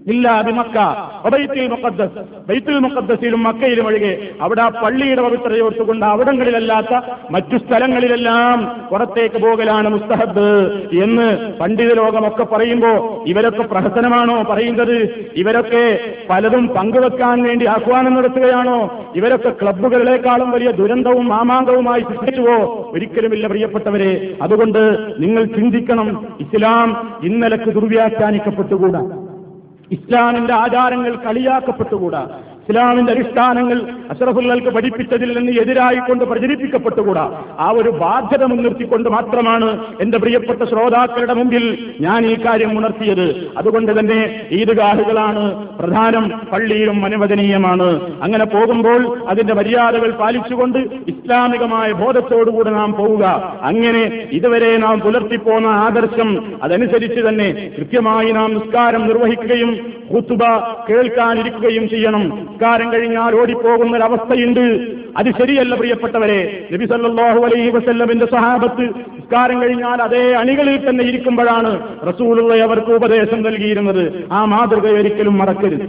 [0.09, 0.79] ഇല്ല ബിമക്ക
[1.27, 2.49] ഒബൈത്തിൽ മുഖദ്ദസ്.
[2.49, 10.73] ബൈത്തുൽ മുഖദ്ദസിലും മക്കയിലും ഒഴികെ അവിടെ ആ പള്ളിയുടെ പവിത്രയോർത്തുകൊണ്ട് അവിടങ്ങളിലല്ലാത്ത മറ്റു സ്ഥലങ്ങളിലെല്ലാം പുറത്തേക്ക് പോകലാണ് മുസ്തഹബ്
[11.05, 15.27] എന്ന് പണ്ഡിത ലോകമൊക്കെ പറയുമ്പോ ഇവരൊക്കെ പ്രഹസനമാണോ പറയുന്നത്?
[15.37, 15.99] ഇവരൊക്കെ
[16.31, 19.07] പലതും പങ്കുവെക്കാൻ വേണ്ടി ആഹ്വാനം നടത്തുകയാണോ?
[19.17, 22.91] ഇവരൊക്കെ ക്ലബ്ബുകളിലേക്കാളും വലിയ ദുരന്തവും മാമാങ്കവുമായി സൃഷ്ടിച്ചുവോ?
[22.95, 24.35] ഒരിക്കലുമില്ല പ്രിയപ്പെട്ടവരെ.
[24.43, 26.27] അതുകൊണ്ട് നിങ്ങൾ ചിന്തിക്കണം.
[26.41, 29.28] ഇസ്ലാം ഇന്നലക്ക് ദുർവ്യാഖ്യാനിക്കപ്പെട്ടുകൂടാ.
[29.91, 32.23] ഇസ്ലാമിന്റെ ആചാരങ്ങൾ കളിയാക്കപ്പെട്ടുകൂടാ?
[32.69, 33.79] ഇസ്ലാമിന്റെ അടിസ്ഥാനങ്ങൾ
[34.11, 37.45] അഷറഫുല്ലൾക്ക് പഠിപ്പിച്ചതിൽ നിന്ന് എതിരായിക്കൊണ്ട് പ്രചരിപ്പിക്കപ്പെട്ടുകൂടാ?
[37.59, 41.65] ആ ഒരു ബാധ്യത മുൻനിർത്തിക്കൊണ്ട് മാത്രമാണ് എന്റെ പ്രിയപ്പെട്ട ശ്രോതാക്കളുടെ മുമ്പിൽ
[42.01, 43.49] ഞാൻ ഈ കാര്യം ഉണർത്തിയത്.
[43.57, 45.45] അതുകൊണ്ട് തന്നെ ഈദ്ഗാഹുകളാണ്
[45.79, 48.19] പ്രധാനം പള്ളിയിലും അനുവദനീയമാണ്.
[48.23, 50.79] അങ്ങനെ പോകുമ്പോൾ അതിന്റെ മര്യാദകൾ പാലിച്ചുകൊണ്ട്
[51.09, 53.25] ഇസ്ലാമികമായ ബോധത്തോടുകൂടെ നാം പോവുക.
[53.63, 60.45] അങ്ങനെ ഇതുവരെ നാം പുലർത്തിപ്പോന്ന ആദർശം അതനുസരിച്ച് തന്നെ കൃത്യമായി നാം നിസ്കാരം നിർവഹിക്കുകയും ഹുത്തുബ
[60.91, 62.49] കേൾക്കാനിരിക്കുകയും ചെയ്യണം.
[62.59, 64.65] നിസ്കാരം കഴിഞ്ഞാൽ ഓടിപ്പോകുന്ന ഒരവസ്ഥയുണ്ട്
[65.17, 66.39] അത് ശരിയല്ല പ്രിയപ്പെട്ടവരെ.
[66.73, 68.85] നബി സല്ലാഹു അലൈഹി വസല്ലമിന്റെ സഹാബത്ത്
[69.19, 71.71] നിസ്കാരം കഴിഞ്ഞാൽ അതേ അണികളിൽ തന്നെ ഇരിക്കുമ്പോഴാണ്
[72.09, 74.05] റസൂലുള്ള അവർക്ക് ഉപദേശം നൽകിയിരുന്നത്.
[74.33, 75.87] ആ മാതൃക ഒരിക്കലും മറക്കരുത്.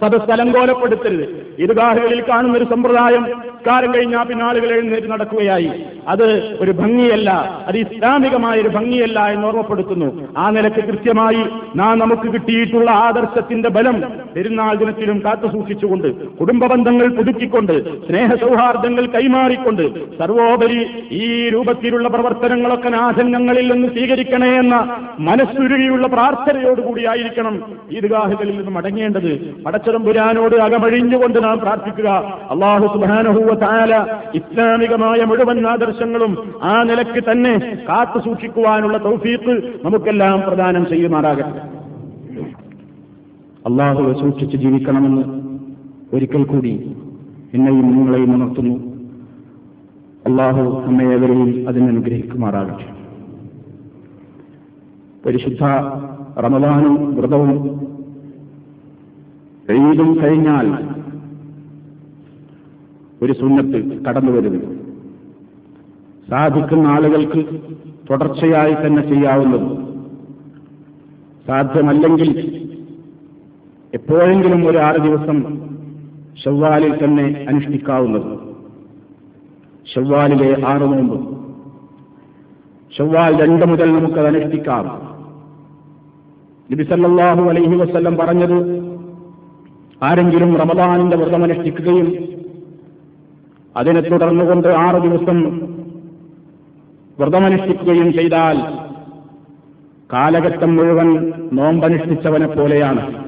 [0.00, 1.24] സദസ് അലങ്കോലപ്പെടുത്തരുത്
[1.64, 3.24] ഇരുഗാഹുകളിൽ കാണുന്ന ഒരു സമ്പ്രദായം
[3.66, 5.70] കാലം കഴിഞ്ഞാൽ പിന്നെ എഴുന്നേറ്റ് നടക്കുകയായി.
[6.08, 6.26] അത്
[6.62, 7.30] ഒരു ഭംഗിയല്ല
[7.68, 10.08] അത് ഇസ്ലാമികമായ ഒരു ഭംഗിയല്ല എന്ന് ഓർമ്മപ്പെടുത്തുന്നു.
[10.42, 11.42] ആ നിലയ്ക്ക് കൃത്യമായി
[11.80, 13.96] നാം നമുക്ക് കിട്ടിയിട്ടുള്ള ആദർശത്തിന്റെ ബലം
[14.34, 16.08] പെരുന്നാൾ ദിനത്തിലും കാത്തു സൂക്ഷിച്ചുകൊണ്ട്
[16.40, 17.74] കുടുംബ ബന്ധങ്ങൾ പുതുക്കിക്കൊണ്ട്
[18.06, 19.84] സ്നേഹ സൗഹാർദ്ദങ്ങൾ കൈമാറിക്കൊണ്ട്
[20.20, 20.80] സർവോപരി
[21.10, 24.76] ഈ രൂപത്തിലുള്ള പ്രവർത്തനങ്ങളൊക്കെ നാശങ്ങളിൽ നിന്ന് സ്വീകരിക്കണേ എന്ന
[25.18, 27.56] മനസ്സുരുകിയുള്ള പ്രാർത്ഥനയോടുകൂടിയായിരിക്കണം
[27.98, 29.32] ഈദ്ഗാഹുകളിൽ നിന്ന് മടങ്ങേണ്ടത്.
[29.90, 32.08] പടച്ചതമ്പുരാനോട് അകമഴിഞ്ഞുകൊണ്ട് നാം പ്രാർത്ഥിക്കുക.
[32.50, 33.92] അള്ളാഹു സുബാനഹൂവ താല
[34.34, 36.32] ഇസ്ലാമികമായ മുഴുവൻ ആദർശങ്ങളും
[36.62, 37.54] ആ നിലയ്ക്ക് തന്നെ
[37.88, 41.62] കാത്തു സൂക്ഷിക്കുവാനുള്ള തൗഫീഖ് നമുക്കെല്ലാം പ്രദാനം ചെയ്യുമാറാകട്ടെ.
[43.66, 45.24] അള്ളാഹുവെ സൂക്ഷിച്ച് ജീവിക്കണമെന്ന്
[46.14, 46.74] ഒരിക്കൽ കൂടി
[47.54, 48.76] എന്നെയും നിങ്ങളെയും ഉണർത്തുന്നു.
[50.26, 52.86] അള്ളാഹു നമ്മയേവരെയും അതിനനുഗ്രഹിക്കുമാറാകട്ടെ
[55.26, 55.64] പരിശുദ്ധ
[56.40, 57.50] റമദാനും വ്രതവും
[59.72, 60.90] ഈദും കഴിഞ്ഞാൽ
[63.22, 64.80] ഒരു സുന്നത്ത് കടന്നു വരുന്നു.
[66.30, 67.46] സാധിക്കുന്ന ആളുകൾക്ക്
[68.10, 69.90] തുടർച്ചയായി തന്നെ ചെയ്യാവുന്നതും
[71.46, 72.60] സാധ്യമല്ലെങ്കിൽ
[73.94, 75.60] എപ്പോഴെങ്കിലും ഒരു ആറ് ദിവസം
[76.44, 78.38] ഷവ്വാലിൽ തന്നെ അനുഷ്ഠിക്കാവുന്നത്.
[79.94, 81.36] ഷവ്വാലിലെ ആറ് നോമ്പ്.
[82.98, 85.10] ഷവ്വാൽ രണ്ട് മുതൽ നമുക്കത് അനുഷ്ഠിക്കാം.
[86.72, 88.79] നബിസല്ലാഹു അലൈഹി വസ്ല്ലം പറഞ്ഞത്
[90.02, 92.28] ആരെങ്കിലും റമദാനിന്റെ വ്രതം അനുഷ്ഠിക്കുകയും
[93.76, 95.58] അതിനെ തുടർന്നുകൊണ്ട് ആറ് ദിവസം
[97.20, 98.78] വ്രതമനുഷ്ഠിക്കുകയും ചെയ്താൽ
[100.12, 103.24] കാലഘട്ടം മുഴുവൻ നോമ്പനുഷ്ഠിച്ചവനെ പോലെയാണ്.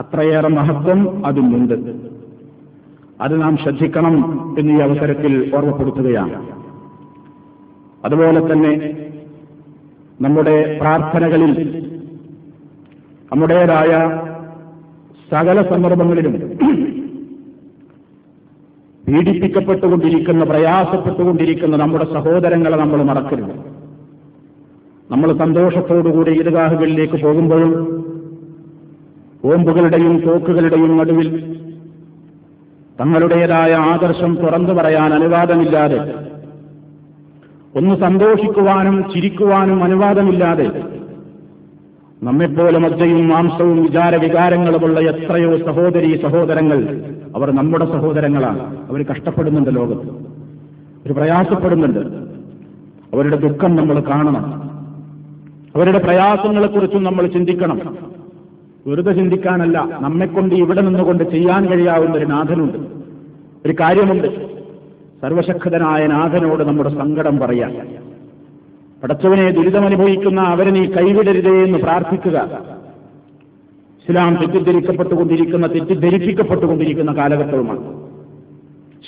[0.00, 1.74] അത്രയേറെ മഹത്വം അതിനുണ്ട്.
[3.20, 4.14] അത് നാം ശ്രദ്ധിക്കണം
[4.58, 6.62] എന്ന് ഈ അവസരത്തിൽ ഓർമ്മപ്പെടുത്തുകയാണ്.
[8.04, 8.96] അതുപോലെ തന്നെ
[10.20, 11.82] നമ്മുടെ പ്രാർത്ഥനകളിൽ
[13.32, 14.20] നമ്മുടേതായ
[15.32, 16.34] സകല സന്ദർഭങ്ങളിലും
[19.04, 23.54] പീഡിപ്പിക്കപ്പെട്ടുകൊണ്ടിരിക്കുന്ന പ്രയാസപ്പെട്ടുകൊണ്ടിരിക്കുന്ന നമ്മുടെ സഹോദരങ്ങളെ നമ്മൾ മറക്കരുത്.
[25.10, 27.72] നമ്മൾ സന്തോഷത്തോടുകൂടി ഈദ്ഗാഹുകളിലേക്ക് പോകുമ്പോഴും
[29.44, 31.28] ഓമ്പുകളുടെയും തോക്കുകളുടെയും നടുവിൽ
[33.00, 36.00] തങ്ങളുടേതായ ആദർശം തുറന്നു പറയാൻ അനുവാദമില്ലാതെ
[37.78, 40.66] ഒന്ന് സന്തോഷിക്കുവാനും ചിരിക്കുവാനും അനുവാദമില്ലാതെ
[42.22, 47.04] നമ്മെപ്പോലെ മജ്ജയും മാംസവും വിചാര വികാരങ്ങളുമുള്ള എത്രയോ സഹോദരി സഹോദരങ്ങൾ
[47.36, 48.90] അവർ നമ്മുടെ സഹോദരങ്ങളാണ്.
[48.90, 50.10] അവർ കഷ്ടപ്പെടുന്നുണ്ട് ലോകത്ത്.
[50.10, 51.98] അവർ പ്രയാസപ്പെടുന്നുണ്ട്.
[53.16, 54.62] അവരുടെ ദുഃഖം നമ്മൾ കാണണം.
[55.76, 57.80] അവരുടെ പ്രയാസങ്ങളെക്കുറിച്ചും നമ്മൾ ചിന്തിക്കണം.
[58.86, 62.78] വെറുതെ ചിന്തിക്കാനല്ല നമ്മെക്കൊണ്ട് ഇവിടെ നിന്നുകൊണ്ട് ചെയ്യാൻ കഴിയാവുന്ന ഒരു നാഥനുണ്ട്.
[63.66, 64.56] ഒരു കാര്യമുണ്ട്.
[65.22, 68.02] സർവശക്തനായ നാഥനോട് നമ്മുടെ സങ്കടം പറയാം.
[69.02, 72.62] പടച്ചവനെ ദുരിതമനുഭവിക്കുന്ന അവരെ നീ കൈവിടരുതേ എന്ന് പ്രാർത്ഥിക്കുക.
[74.08, 78.10] ഇസ്ലാം തെറ്റിദ്ധരിക്കപ്പെട്ടുകൊണ്ടിരിക്കുന്ന തെറ്റിദ്ധരിപ്പിക്കപ്പെട്ടുകൊണ്ടിരിക്കുന്ന കാലഘട്ടവുമാണ്.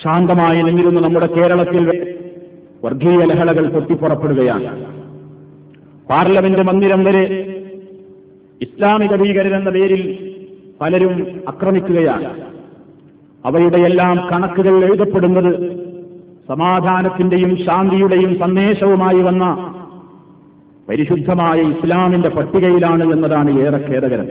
[0.03, 2.15] ശാന്തമായി നിന്നിരുന്ന നമ്മുടെ കേരളത്തിൽ
[2.85, 4.85] വർഗീയ ലഹളകൾ പൊട്ടിപ്പുറപ്പെടുകയാണ്.
[6.11, 7.23] പാർലമെന്റ് മന്ദിരം വരെ
[8.63, 10.35] ഇസ്ലാമിക ഭീകരൻ എന്ന പേരിൽ
[10.81, 12.41] പലരും ആക്രമിക്കുകയാണ്.
[13.47, 15.85] അവയുടെയെല്ലാം കണക്കുകൾ എഴുതപ്പെടുന്നത്
[16.49, 19.74] സമാധാനത്തിന്റെയും ശാന്തിയുടെയും സന്ദേശവുമായി വന്ന
[20.89, 24.27] പരിശുദ്ധമായ ഇസ്ലാമിന്റെ പട്ടികയിലാണ് എന്നതാണ് ഏറെ ഖേദകരം.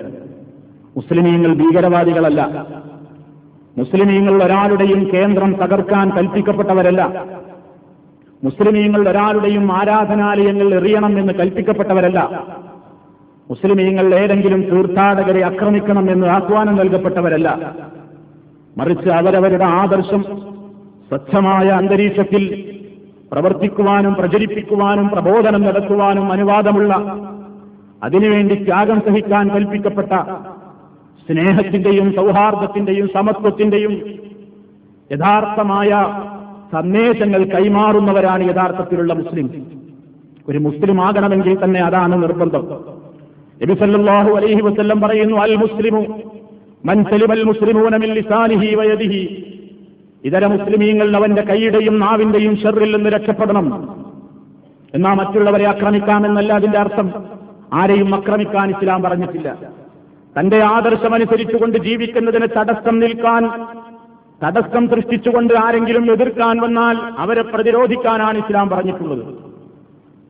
[0.96, 2.66] മുസ്ലിമീങ്ങൾ ഭീകരവാദികളല്ല.
[3.78, 7.26] മുസ്ലിമീങ്ങൾ ഒരാളുടെയും കേന്ദ്രം തകർക്കാൻ കൽപ്പിക്കപ്പെട്ടവരല്ല.
[8.44, 12.44] മുസ്ലിമീങ്ങൾ ഒരാളുടെയും ആരാധനാലയങ്ങൾ എറിയണം എന്ന് കൽപ്പിക്കപ്പെട്ടവരല്ല.
[13.50, 17.76] മുസ്ലിമീങ്ങൾ ഏതെങ്കിലും തീർത്ഥാടകരെ ആക്രമിക്കണം എന്ന് ആഹ്വാനം നൽകപ്പെട്ടവരല്ല.
[18.78, 20.24] മറിച്ച് അവരവരുടെ ആദർശം
[21.10, 22.74] സ്വച്ഛമായ അന്തരീക്ഷത്തിൽ
[23.34, 26.94] പ്രവർത്തിക്കുവാനും പ്രചരിപ്പിക്കുവാനും പ്രബോധനം നടത്തുവാനും അനുവാദമുള്ള
[28.04, 30.12] അതിനുവേണ്ടി ത്യാഗം സഹിക്കാൻ കൽപ്പിക്കപ്പെട്ട
[31.30, 33.94] സ്നേഹത്തിന്റെയും സൗഹാർദ്ദത്തിന്റെയും സമത്വത്തിന്റെയും
[35.12, 35.90] യഥാർത്ഥമായ
[36.72, 39.68] സന്ദേശങ്ങൾ കൈമാറുന്നവരാണ് യഥാർത്ഥത്തിലുള്ള മുസ്ലിം.
[40.50, 42.64] ഒരു മുസ്ലിം ആകണമെങ്കിൽ തന്നെ അതാണ് നിർബന്ധം.
[43.64, 46.02] നബി സല്ലല്ലാഹു അലൈഹി വസല്ലം പറയുന്നു അൽ മുസ്ലിമു
[46.86, 49.53] മൻസലിമൽ മുസ്ലിമൂനമിൽ ലിസാനിഹി വയദിഹി
[50.24, 53.66] ഇതര മുസ്ലിമീങ്ങൾ അവന്റെ കൈയുടെയും നാവിന്റെയും ഷെറിൽ നിന്ന് രക്ഷപ്പെടണം.
[54.96, 57.14] എന്നാ മറ്റുള്ളവരെ ആക്രമിക്കാമെന്നല്ല അതിന്റെ അർത്ഥം.
[57.74, 59.56] ആരെയും ആക്രമിക്കാൻ ഇസ്ലാം പറഞ്ഞിട്ടില്ല.
[60.40, 63.68] തന്റെ ആദർശമനുസരിച്ചുകൊണ്ട് ജീവിക്കുന്നതിന് തടസ്സം നിൽക്കാൻ
[64.44, 69.24] തടസ്സം സൃഷ്ടിച്ചുകൊണ്ട് ആരെങ്കിലും എതിർക്കാൻ വന്നാൽ അവരെ പ്രതിരോധിക്കാനാണ് ഇസ്ലാം പറഞ്ഞിട്ടുള്ളത്.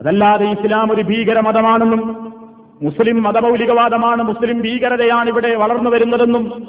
[0.01, 2.33] അതല്ലാതെ ഇസ്ലാം ഒരു ഭീകര മതമാണെന്നും
[2.81, 6.67] മുസ്ലിം മതമൗലികവാദമാണ് മുസ്ലിം ഭീകരതയാണ് ഇവിടെ വളർന്നു വരുന്നതെന്നും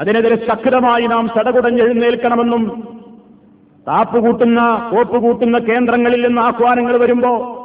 [0.00, 2.88] അതിനെതിരെ ശക്തമായി നാം സടകുടഞ്ഞെഴുന്നേൽക്കണമെന്നും
[3.88, 7.56] താപ്പുകൂട്ടുന്ന കോപ്പുകൂട്ടുന്ന കേന്ദ്രങ്ങളിൽ നിന്ന് ആഹ്വാനങ്ങൾ വരുമ്പോ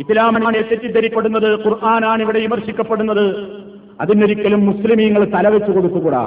[0.00, 3.58] ഇസ്ലാമിനെ തെറ്റിദ്ധരിപ്പെടുന്നത് ഖുർആനാണ് ഇവിടെ വിമർശിക്കപ്പെടുന്നത്.
[4.00, 6.22] അതിനൊരിക്കലും മുസ്ലിമീങ്ങൾ തലവെച്ചു കൊടുത്തുകൂടാ.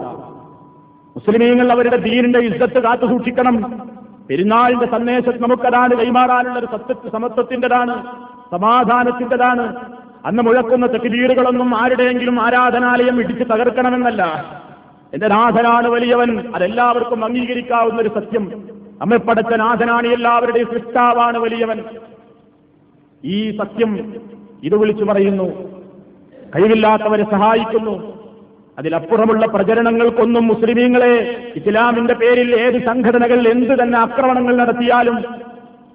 [1.15, 3.87] മുസ്ലിമീങ്ങൾ അവരുടെ ദീനിന്റെ ഇസ്സത്ത് കാത്തു സൂക്ഷിക്കണം.
[4.29, 8.03] പെരുന്നാളിന്റെ സന്ദേശം നമുക്കതാണ് കൈമാറാനുള്ള ഒരു സത്യ സമത്വത്തിന്റേതാണ്
[8.51, 9.75] സമാധാനത്തിന്റേതാണ്
[10.25, 14.23] അന്ന് മുഴക്കുന്ന തെക്കുതീറുകളൊന്നും ആരുടെയെങ്കിലും ആരാധനാലയം ഇടിച്ച് തകർക്കണമെന്നല്ല.
[15.14, 16.51] എന്റെ നാഥനാണ് വലിയവൻ.
[16.55, 18.64] അതെല്ലാവർക്കും അംഗീകരിക്കാവുന്ന ഒരു സത്യം.
[19.01, 21.84] നമ്മെ പടച്ച നാഥനാണ് എല്ലാവരുടെയും സൃഷ്ടാവാണ് വലിയവൻ.
[23.26, 24.14] ഈ സത്യം
[24.64, 25.43] ഇത് വിളിച്ചു പറയുന്നു.
[26.55, 28.22] കഴിവില്ലാത്തവരെ സഹായിക്കുന്നു.
[28.78, 31.14] അതിലപ്പുറമുള്ള പ്രചരണങ്ങൾക്കൊന്നും മുസ്ലിമീങ്ങളെ
[31.55, 35.18] ഇസ്ലാമിന്റെ പേരിൽ ഏത് സംഘടനകൾ എന്ത് തന്നെ ആക്രമണങ്ങൾ നടത്തിയാലും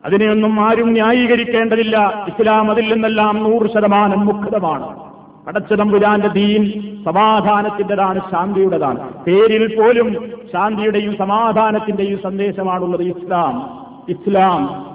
[0.04, 2.24] അതിനെയൊന്നും ആരും ന്യായീകരിക്കേണ്ടതില്ല.
[2.28, 5.05] ഇസ്ലാം അതിൽ നിന്നെല്ലാം നൂറ് ശതമാനം മുക്തമാണ്
[5.46, 6.72] പടച്ചതമ്പുരാന്റെ ദീൻ
[7.04, 9.24] സമാധാനത്തിന്റെതാണ് ശാന്തിയുടേതാണ്.
[9.24, 10.16] പേരിൽ പോലും
[10.52, 13.86] ശാന്തിയുടെയും സമാധാനത്തിന്റെയും സന്ദേശമാണുള്ളത് ഇസ്ലാം.
[14.08, 14.86] ഇസ്ലാം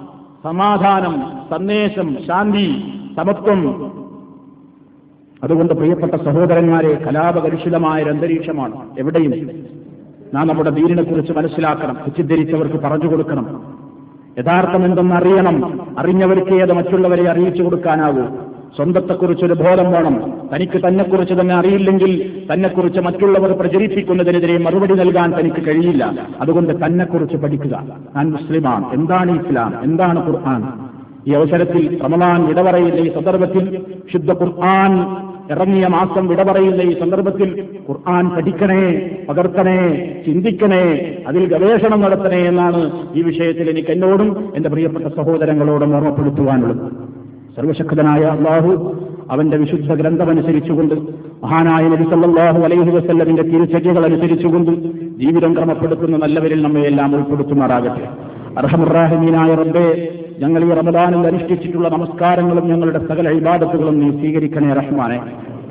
[0.44, 3.92] സമാധാനം സന്ദേശം ശാന്തി സമത്വം.
[5.44, 9.50] അതുകൊണ്ട് പ്രിയപ്പെട്ട സഹോദരന്മാരെ കലാപകലുഷിതമായ ഒരു അന്തരീക്ഷമാണ് എവിടെയും.
[10.34, 13.74] നാം നമ്മുടെ ദീനിനെ കുറിച്ച് മനസ്സിലാക്കണം തെറ്റിദ്ധരിച്ചവർക്ക് പറഞ്ഞു കൊടുക്കണം.
[14.38, 20.32] യഥാർത്ഥം എന്തെന്ന് അറിയണം അറിഞ്ഞവർക്ക് അത് മറ്റുള്ളവരെ അറിയിച്ചു കൊടുക്കാനാകൂ സ്വന്തത്തെക്കുറിച്ചൊരു ബോധം വേണം.
[20.54, 26.28] തനിക്ക് തന്നെക്കുറിച്ച് തന്നെ അറിയില്ലെങ്കിൽ തന്നെക്കുറിച്ച് മറ്റുള്ളവർ പ്രചരിപ്പിക്കുന്നതിനെതിരെ മറുപടി നൽകാൻ തനിക്ക് കഴിയില്ല.
[26.40, 27.86] അതുകൊണ്ട് തന്നെക്കുറിച്ച് പഠിക്കുക.
[28.16, 28.92] ഞാൻ മുസ്ലിമാണ്.
[28.92, 29.80] എന്താണ് ഇസ്ലാം?
[29.84, 30.62] എന്താണ് ഖുർആൻ?
[31.26, 35.16] ഈ അവസരത്തിൽ റമദാൻ വിട ഈ സന്ദർഭത്തിൽ ശുദ്ധ ഖുർആൻ
[35.50, 43.70] ഇറങ്ങിയ മാസം വിട ഈ സന്ദർഭത്തിൽ ഖുർആൻ പഠിക്കണേ പകർത്തണേ ചിന്തിക്കണേ അതിൽ ഗവേഷണം നടത്തണേ എന്നാണ് ഈ വിഷയത്തിൽ
[43.70, 47.12] എനിക്ക് എന്നോടും എന്റെ പ്രിയപ്പെട്ട സഹോദരങ്ങളോടും ഓർമ്മപ്പെടുത്തുവാനുള്ളത്.
[47.56, 48.70] സർവശക്തനായ അള്ളാഹു
[49.30, 50.94] അവന്റെ വിശുദ്ധ ഗ്രന്ഥമനുസരിച്ചുകൊണ്ട്
[51.44, 54.72] മഹാനായ നബി സല്ലല്ലാഹു അലൈഹി വസ്ല്ലമിന്റെ തിരുചര്യകൾ അനുസരിച്ചുകൊണ്ട്
[55.22, 58.04] ജീവിതം ക്രമപ്പെടുത്തുന്ന നല്ലവരിൽ നമ്മെ എല്ലാം ഉൾപ്പെടുത്തുമാറാകട്ടെ.
[58.60, 59.86] അർഹമുറാഹിമീനായ റബ്ബെ
[60.42, 65.18] ഞങ്ങൾ ഈ റമദാനിൽ അനുഷ്ഠിച്ചിട്ടുള്ള നമസ്കാരങ്ങളും ഞങ്ങളുടെ സകല ഇബാദത്തുകളും നീ സ്വീകരിക്കണേ റഹ്മാനെ.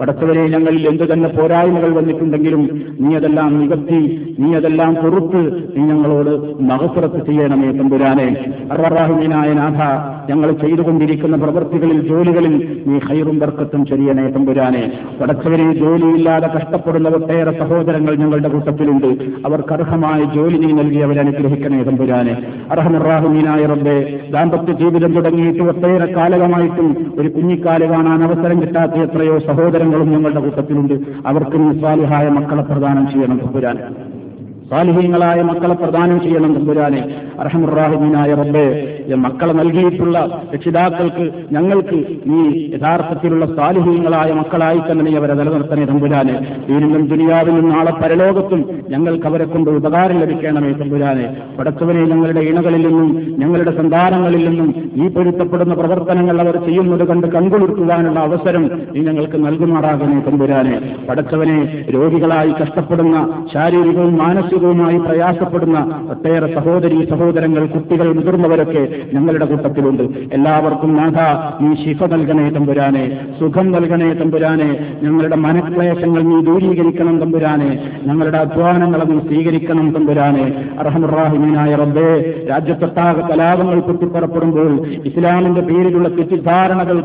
[0.01, 2.61] പടച്ചവരെ ഞങ്ങളിൽ എന്തു തന്നെ പോരായ്മകൾ വന്നിട്ടുണ്ടെങ്കിലും
[2.99, 3.99] നീ അതെല്ലാം നികത്തി
[4.39, 5.41] നീ അതെല്ലാം പൊറുത്ത്
[5.75, 6.31] നീ ഞങ്ങളോട്
[6.69, 8.27] മഹസുറത്ത് ചെയ്യണമേ തമ്പുരാനെ.
[8.71, 9.81] അർവറാഹിമീനായ നാഥ
[10.31, 12.55] ഞങ്ങൾ ചെയ്തുകൊണ്ടിരിക്കുന്ന പ്രവൃത്തികളിൽ ജോലികളിൽ
[12.87, 14.83] നീ ഹൈറും ബർക്കത്തും ചെയ്യണേ തമ്പുരാനെ.
[15.21, 19.07] പടച്ചവരെ ജോലിയില്ലാതെ കഷ്ടപ്പെടുന്ന ഒട്ടേറെ സഹോദരങ്ങൾ ഞങ്ങളുടെ കൂട്ടത്തിലുണ്ട്.
[19.45, 22.35] അവർക്ക് അർഹമായ ജോലി നീ നൽകി അവരെ അനുഗ്രഹിക്കണേ തമ്പുരാനെ.
[22.71, 23.97] അർഹമുറാഹിമീനായ റബ്ബെ
[24.33, 26.89] ദാമ്പത്യ ജീവിതം തുടങ്ങിയിട്ട് ഒട്ടേറെ കാലകമായിട്ടും
[27.19, 29.37] ഒരു കുഞ്ഞിക്കാൽ കാണാൻ അവസരം കിട്ടാത്ത എത്രയോ
[29.91, 30.95] സഹോദരങ്ങളും ഞങ്ങളുടെ കൂട്ടത്തിലുണ്ട്.
[31.27, 33.77] അവർക്ക് നീ സ്വാലിഹായ മക്കളെ പ്രദാനം ചെയ്യണം തമ്പുരാൻ
[34.71, 37.01] സാലിഹീങ്ങളായ മക്കളെ പ്രദാനം ചെയ്യണം തമ്പുരാനെ.
[37.39, 38.65] അർഹമുറാഹിമീനായ റബ്ബെ
[39.15, 41.97] മക്കളെ നൽകിയിട്ടുള്ള രക്ഷിതാക്കൾക്ക് ഞങ്ങൾക്ക്
[42.35, 42.39] ഈ
[42.75, 46.35] യഥാർത്ഥത്തിലുള്ള സാലിഹീങ്ങളായ മക്കളായി തന്നെ നീ അവരെ നിലനിർത്തണേ തമ്പുരാനെ.
[46.67, 51.37] ദീനിലും ദുനിയാവിലും നാളെ പരലോകത്തും ഞങ്ങൾക്ക് അവരെ കൊണ്ട് ഉപകാരം ലഭിക്കണമേ തമ്പുരാനെ.
[51.59, 58.71] പടച്ചവനെ ഞങ്ങളുടെ ഇണകളിൽ നിന്നും ഞങ്ങളുടെ സന്താനങ്ങളിൽ നിന്നും ഈ പൊരുത്തപ്പെടുന്ന പ്രവർത്തനങ്ങൾ അവർ ചെയ്യുന്നത് കണ്ട് കൺകുളിർക്കുവാനുള്ള അവസരം
[58.95, 60.75] നീ ഞങ്ങൾക്ക് നൽകുമാറാകണേ തമ്പുരാനെ.
[61.09, 65.77] പടച്ചവനെ രോഗികളായി കഷ്ടപ്പെടുന്ന ശാരീരികവും മാനസികവുമായി പ്രയാസപ്പെടുന്ന
[66.11, 68.81] ഒട്ടേറെ സഹോദരി സഹോദരി സഹോദരങ്ങൾ കുട്ടികൾ മുതിർന്നവരൊക്കെ
[69.15, 70.03] ഞങ്ങളുടെ കൂട്ടത്തിലുണ്ട്.
[70.35, 71.17] എല്ലാവർക്കും നാഥ
[71.61, 73.03] നീ ശിഫ നൽകണേ തമ്പുരാനെ
[73.39, 74.69] സുഖം നൽകണേ തമ്പുരാനെ
[75.03, 77.69] ഞങ്ങളുടെ മനക്ലേശങ്ങൾ നീ ദൂരീകരിക്കണം തമ്പുരാനെ
[78.07, 80.45] ഞങ്ങളുടെ അധ്വാനങ്ങളെ നീ സ്വീകരിക്കണം തമ്പുരാനെ.
[80.81, 82.07] അർഹമുറാഹിമീനായ റബ്ബേ
[82.49, 84.71] രാജ്യത്തൊട്ടാകെ കലാപങ്ങൾ പൊട്ടിപ്പുറപ്പെടുമ്പോൾ
[85.09, 86.97] ഇസ്ലാമിന്റെ പേരിലുള്ള തെറ്റിദ്ധാരണകൾ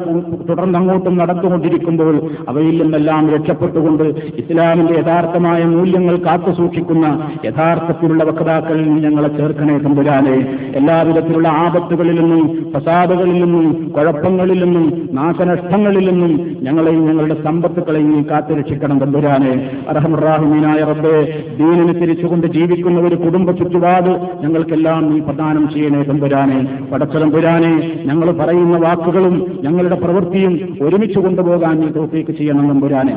[0.51, 2.14] തുടർന്നങ്ങോട്ടും നടന്നുകൊണ്ടിരിക്കുമ്പോൾ
[2.53, 4.07] അവയിൽ നിന്നെല്ലാം രക്ഷപ്പെട്ടുകൊണ്ട്
[4.45, 7.07] ഇസ്ലാമിന്റെ യഥാർത്ഥമായ മൂല്യങ്ങൾ കാത്തുസൂക്ഷിക്കുന്ന
[7.49, 9.77] യഥാർത്ഥത്തിലുള്ള വക്താക്കളിൽ ഞങ്ങളെ ചേർക്കണേ
[10.09, 10.35] തമ്പുരാനെ
[10.79, 12.43] എല്ലാവിധത്തിലുള്ള ആപത്തുകളിൽ നിന്നും
[12.73, 16.33] പ്രസാദുകളിൽ നിന്നും കുഴപ്പങ്ങളിൽ നിന്നും നാശനഷ്ടങ്ങളിൽ നിന്നും
[16.63, 19.53] ഞങ്ങളെയും ഞങ്ങളുടെ സമ്പത്തുക്കളെയും നീ കാത്തുരക്ഷിക്കണം തമ്പുരാനെ
[19.89, 21.17] അർഹമുറാഹിമീനായ റബ്ബെ
[21.59, 24.13] ദീനനുസരിച്ചുകൊണ്ട് ജീവിക്കുന്ന ഒരു കുടുംബ ചുറ്റുപാട്
[24.45, 26.61] ഞങ്ങൾക്കെല്ലാം നീ പ്രദാനം ചെയ്യണേ തമ്പുരാനെ
[26.93, 33.17] പടച്ചതമ്പുരാനെ ഞങ്ങൾ പറയുന്ന വാക്കുകളും ഞങ്ങളുടെ പ്രവൃത്തിയും ഒരുമിച്ച് കൊണ്ടുപോകാൻ നീ തോഫീക്ക് ചെയ്യണം തമ്പുരാനെ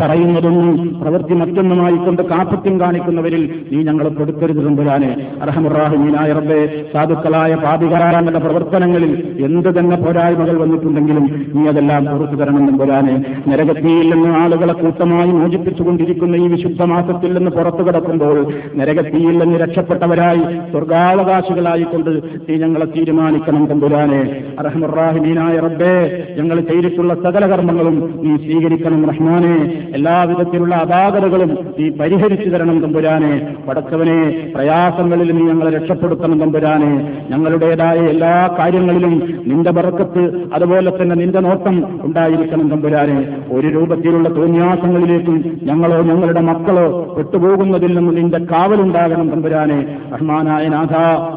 [0.00, 3.42] പറയുന്നതൊന്നും പ്രവൃത്തി മറ്റൊന്നുമായി കൊണ്ട് കാപ്പത്യം കാണിക്കുന്നവരിൽ
[3.72, 5.10] നീ ഞങ്ങൾ കൊടുക്കരുത് തമ്പുരാനെ.
[5.42, 9.12] അർഹമുറാഹിമീനായ റബ്ബെ സാധുക്കളായ പാപികാരാങ്ങളുടെ പ്രവർത്തനങ്ങളിൽ
[9.44, 13.24] എന്ത് തന്നെ പോരായ്മകൾ വന്നിട്ടുണ്ടെങ്കിലും നീ അതെല്ലാം പുറത്തു തരണം തമ്പുരാനെ.
[13.48, 22.10] നരകത്തിയിൽ നിന്ന് ആളുകളെ കൂട്ടമായി മോചിപ്പിച്ചുകൊണ്ടിരിക്കുന്ന ഈ വിശുദ്ധ മാസത്തിൽ നിന്ന് പുറത്തു കിടക്കുമ്പോൾ നരകത്തിയിൽ നിന്ന് രക്ഷപ്പെട്ടവരായി സ്വർഗാവകാശികളായിക്കൊണ്ട്
[22.48, 24.22] നീ ഞങ്ങളെ തീരുമാനിക്കണം തമ്പുരാനെ.
[24.58, 25.94] അറഹമുറാഹിമീനായ റബ്ബേ
[26.38, 29.83] ഞങ്ങൾ ചെയ്തിട്ടുള്ള സകല കർമ്മങ്ങളും നീ സ്വീകരിക്കണം റഹ്മാനെ.
[29.94, 33.56] എല്ലാവിധത്തിലുള്ള അപാകതകളും നീ പരിഹരിച്ചു തരണം തമ്പുരാനെ.
[33.68, 36.92] പടച്ചവനെ പ്രയാസങ്ങളിൽ നീ ഞങ്ങളെ രക്ഷപ്പെടുത്തണം തമ്പുരാനെ.
[37.30, 43.36] ഞങ്ങളുടേതായ എല്ലാ കാര്യങ്ങളിലും നിന്റെ ബറക്കത്ത് അതുപോലെ തന്നെ നിന്റെ നോട്ടം ഉണ്ടായിരിക്കണം തമ്പുരാനെ.
[43.52, 49.98] ഒരു രൂപത്തിലുള്ള തോന്നിയാസങ്ങളിലേക്കും ഞങ്ങളോ ഞങ്ങളുടെ മക്കളോ പെട്ടുപോകുന്നതിൽ നിന്ന് നിന്റെ കാവലുണ്ടാകണം തമ്പുരാനെ.
[50.14, 50.94] റഹ്മാനായ നാഥ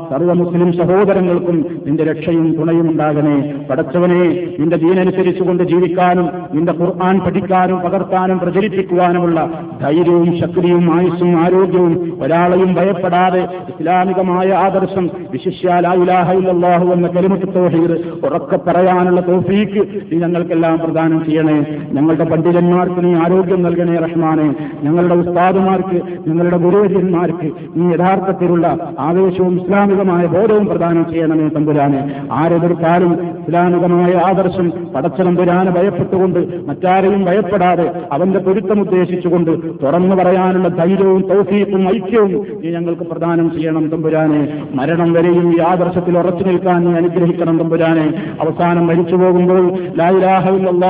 [0.09, 3.53] സർവ മുസ്ലിം സഹോദരങ്ങൾക്കും നിന്റെ രക്ഷയും തുണയും ഉണ്ടാകണേ.
[3.69, 9.49] പടച്ചവനെ നിന്റെ ദീനനുസരിച്ചുകൊണ്ട് ജീവിക്കാനും നിന്റെ ഖുർആൻ പഠിക്കാനും പകർത്താനും പ്രചരിപ്പിക്കുവാനുമുള്ള
[9.81, 17.91] ധൈര്യവും ശക്തിയും ആയുസ്സും ആരോഗ്യവും ഒരാളെയും ഭയപ്പെടാതെ ഇസ്ലാമികമായ ആദർശം വിശിഷ്യാലാഹു എന്ന കലിമത്ത് തോഹീർ
[18.25, 21.65] ഉറക്കെ പറയാനുള്ള തോഫീക്ക് നീ ഞങ്ങൾക്കെല്ലാം പ്രദാനം ചെയ്യണേ.
[21.91, 24.55] ഞങ്ങളുടെ പണ്ഡിതന്മാർക്ക് നീ ആരോഗ്യം നൽകണേ റഹ്മാനെ.
[24.83, 32.01] ഞങ്ങളുടെ ഉസ്താദുമാർക്ക് ഞങ്ങളുടെ ഗുരുവര്യന്മാർക്ക് നീ യഥാർത്ഥത്തിലുള്ള ആവേശവും ഇസ്ലാമികമായ ബോധവും പ്രദാനം ചെയ്യണമേ തമ്പുരാനെ.
[32.31, 37.91] ആരെതിർത്താലും ഇസ്ലാമികമായ ആദർശം പടച്ചതമ്പുരാനെ ഭയപ്പെട്ടുകൊണ്ട് മറ്റാരെയും ഭയപ്പെടാതെ
[38.26, 39.50] അവന്റെ പൊരുത്തം ഉദ്ദേശിച്ചുകൊണ്ട്
[39.82, 44.40] തുറന്നു പറയാനുള്ള ധൈര്യവും തൗഫീഖും ഐക്യവും നീ ഞങ്ങൾക്ക് പ്രദാനം ചെയ്യണം തമ്പുരാനെ
[44.74, 48.06] മരണം വരെയും ഈ ആദർശത്തിൽ ഉറച്ചു നിൽക്കാൻ നീ അനുഗ്രഹിക്കണം തമ്പുരാനെ
[48.40, 49.64] അവസാനം മരിച്ചു പോകുമ്പോൾ
[49.96, 50.84] ലായിലാഹില്ല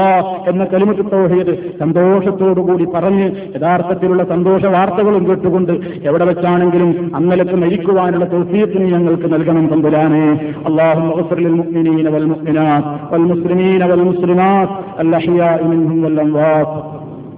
[0.48, 3.26] എന്ന കലിമത്ത് തൗഹീദ് സന്തോഷത്തോടുകൂടി പറഞ്ഞ്
[3.56, 5.72] യഥാർത്ഥത്തിലുള്ള സന്തോഷ വാർത്തകളും കേട്ടുകൊണ്ട്
[6.02, 10.24] എവിടെ വെച്ചാണെങ്കിലും അന്നലക്ക് മരിക്കുവാനുള്ള തൗഫീഖ് നീ ഞങ്ങൾക്ക് നൽകണം തമ്പുരാനെ
[10.66, 11.02] അള്ളാഹു
[11.32, 14.68] للمؤمنين والمؤمنات والمسلمين والمسلمات
[15.00, 16.95] الأحياء منهم والأموات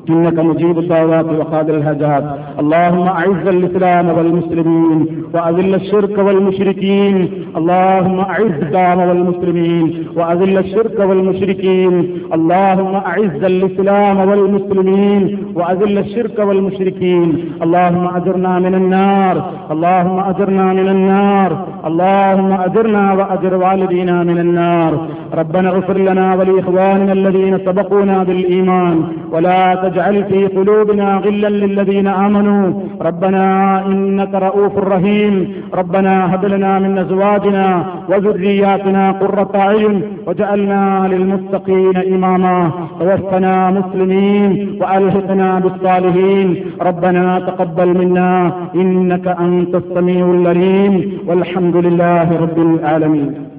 [0.10, 2.24] إنك مجيب الدعوات وقادر الهجات.
[2.60, 7.30] اللهم أعز الإسلام والمسلمين وأذل الشرك والمشركين.
[7.58, 11.94] اللهم أعز الإسلام والمسلمين وأذل الشرك والمشركين.
[12.34, 17.30] اللهم أعز الإسلام والمسلمين وأذل الشرك والمشركين.
[17.64, 19.36] اللهم أجرنا من النار.
[19.72, 21.68] اللهم أجرنا من النار.
[21.86, 25.08] اللهم أجرنا وأجر والدينا من النار.
[25.34, 29.04] ربنا اغفر لنا ولإخواننا الذين سبقونا بالإيمان.
[29.32, 32.74] ولا تجعل في قلوبنا غلا للذين آمنوا.
[33.02, 35.54] ربنا إنك رؤوف رحيم.
[35.74, 42.72] ربنا هب لنا من أزواجنا وذرياتنا قرة أعين وجعلنا للمتقين إماما.
[43.00, 46.56] توفنا مسلمين وألحقنا بالصالحين.
[46.82, 48.52] ربنا تقبل منا.
[48.76, 51.12] إنك أنت السميع العليم.
[51.28, 53.59] والحمد لله رب العالمين.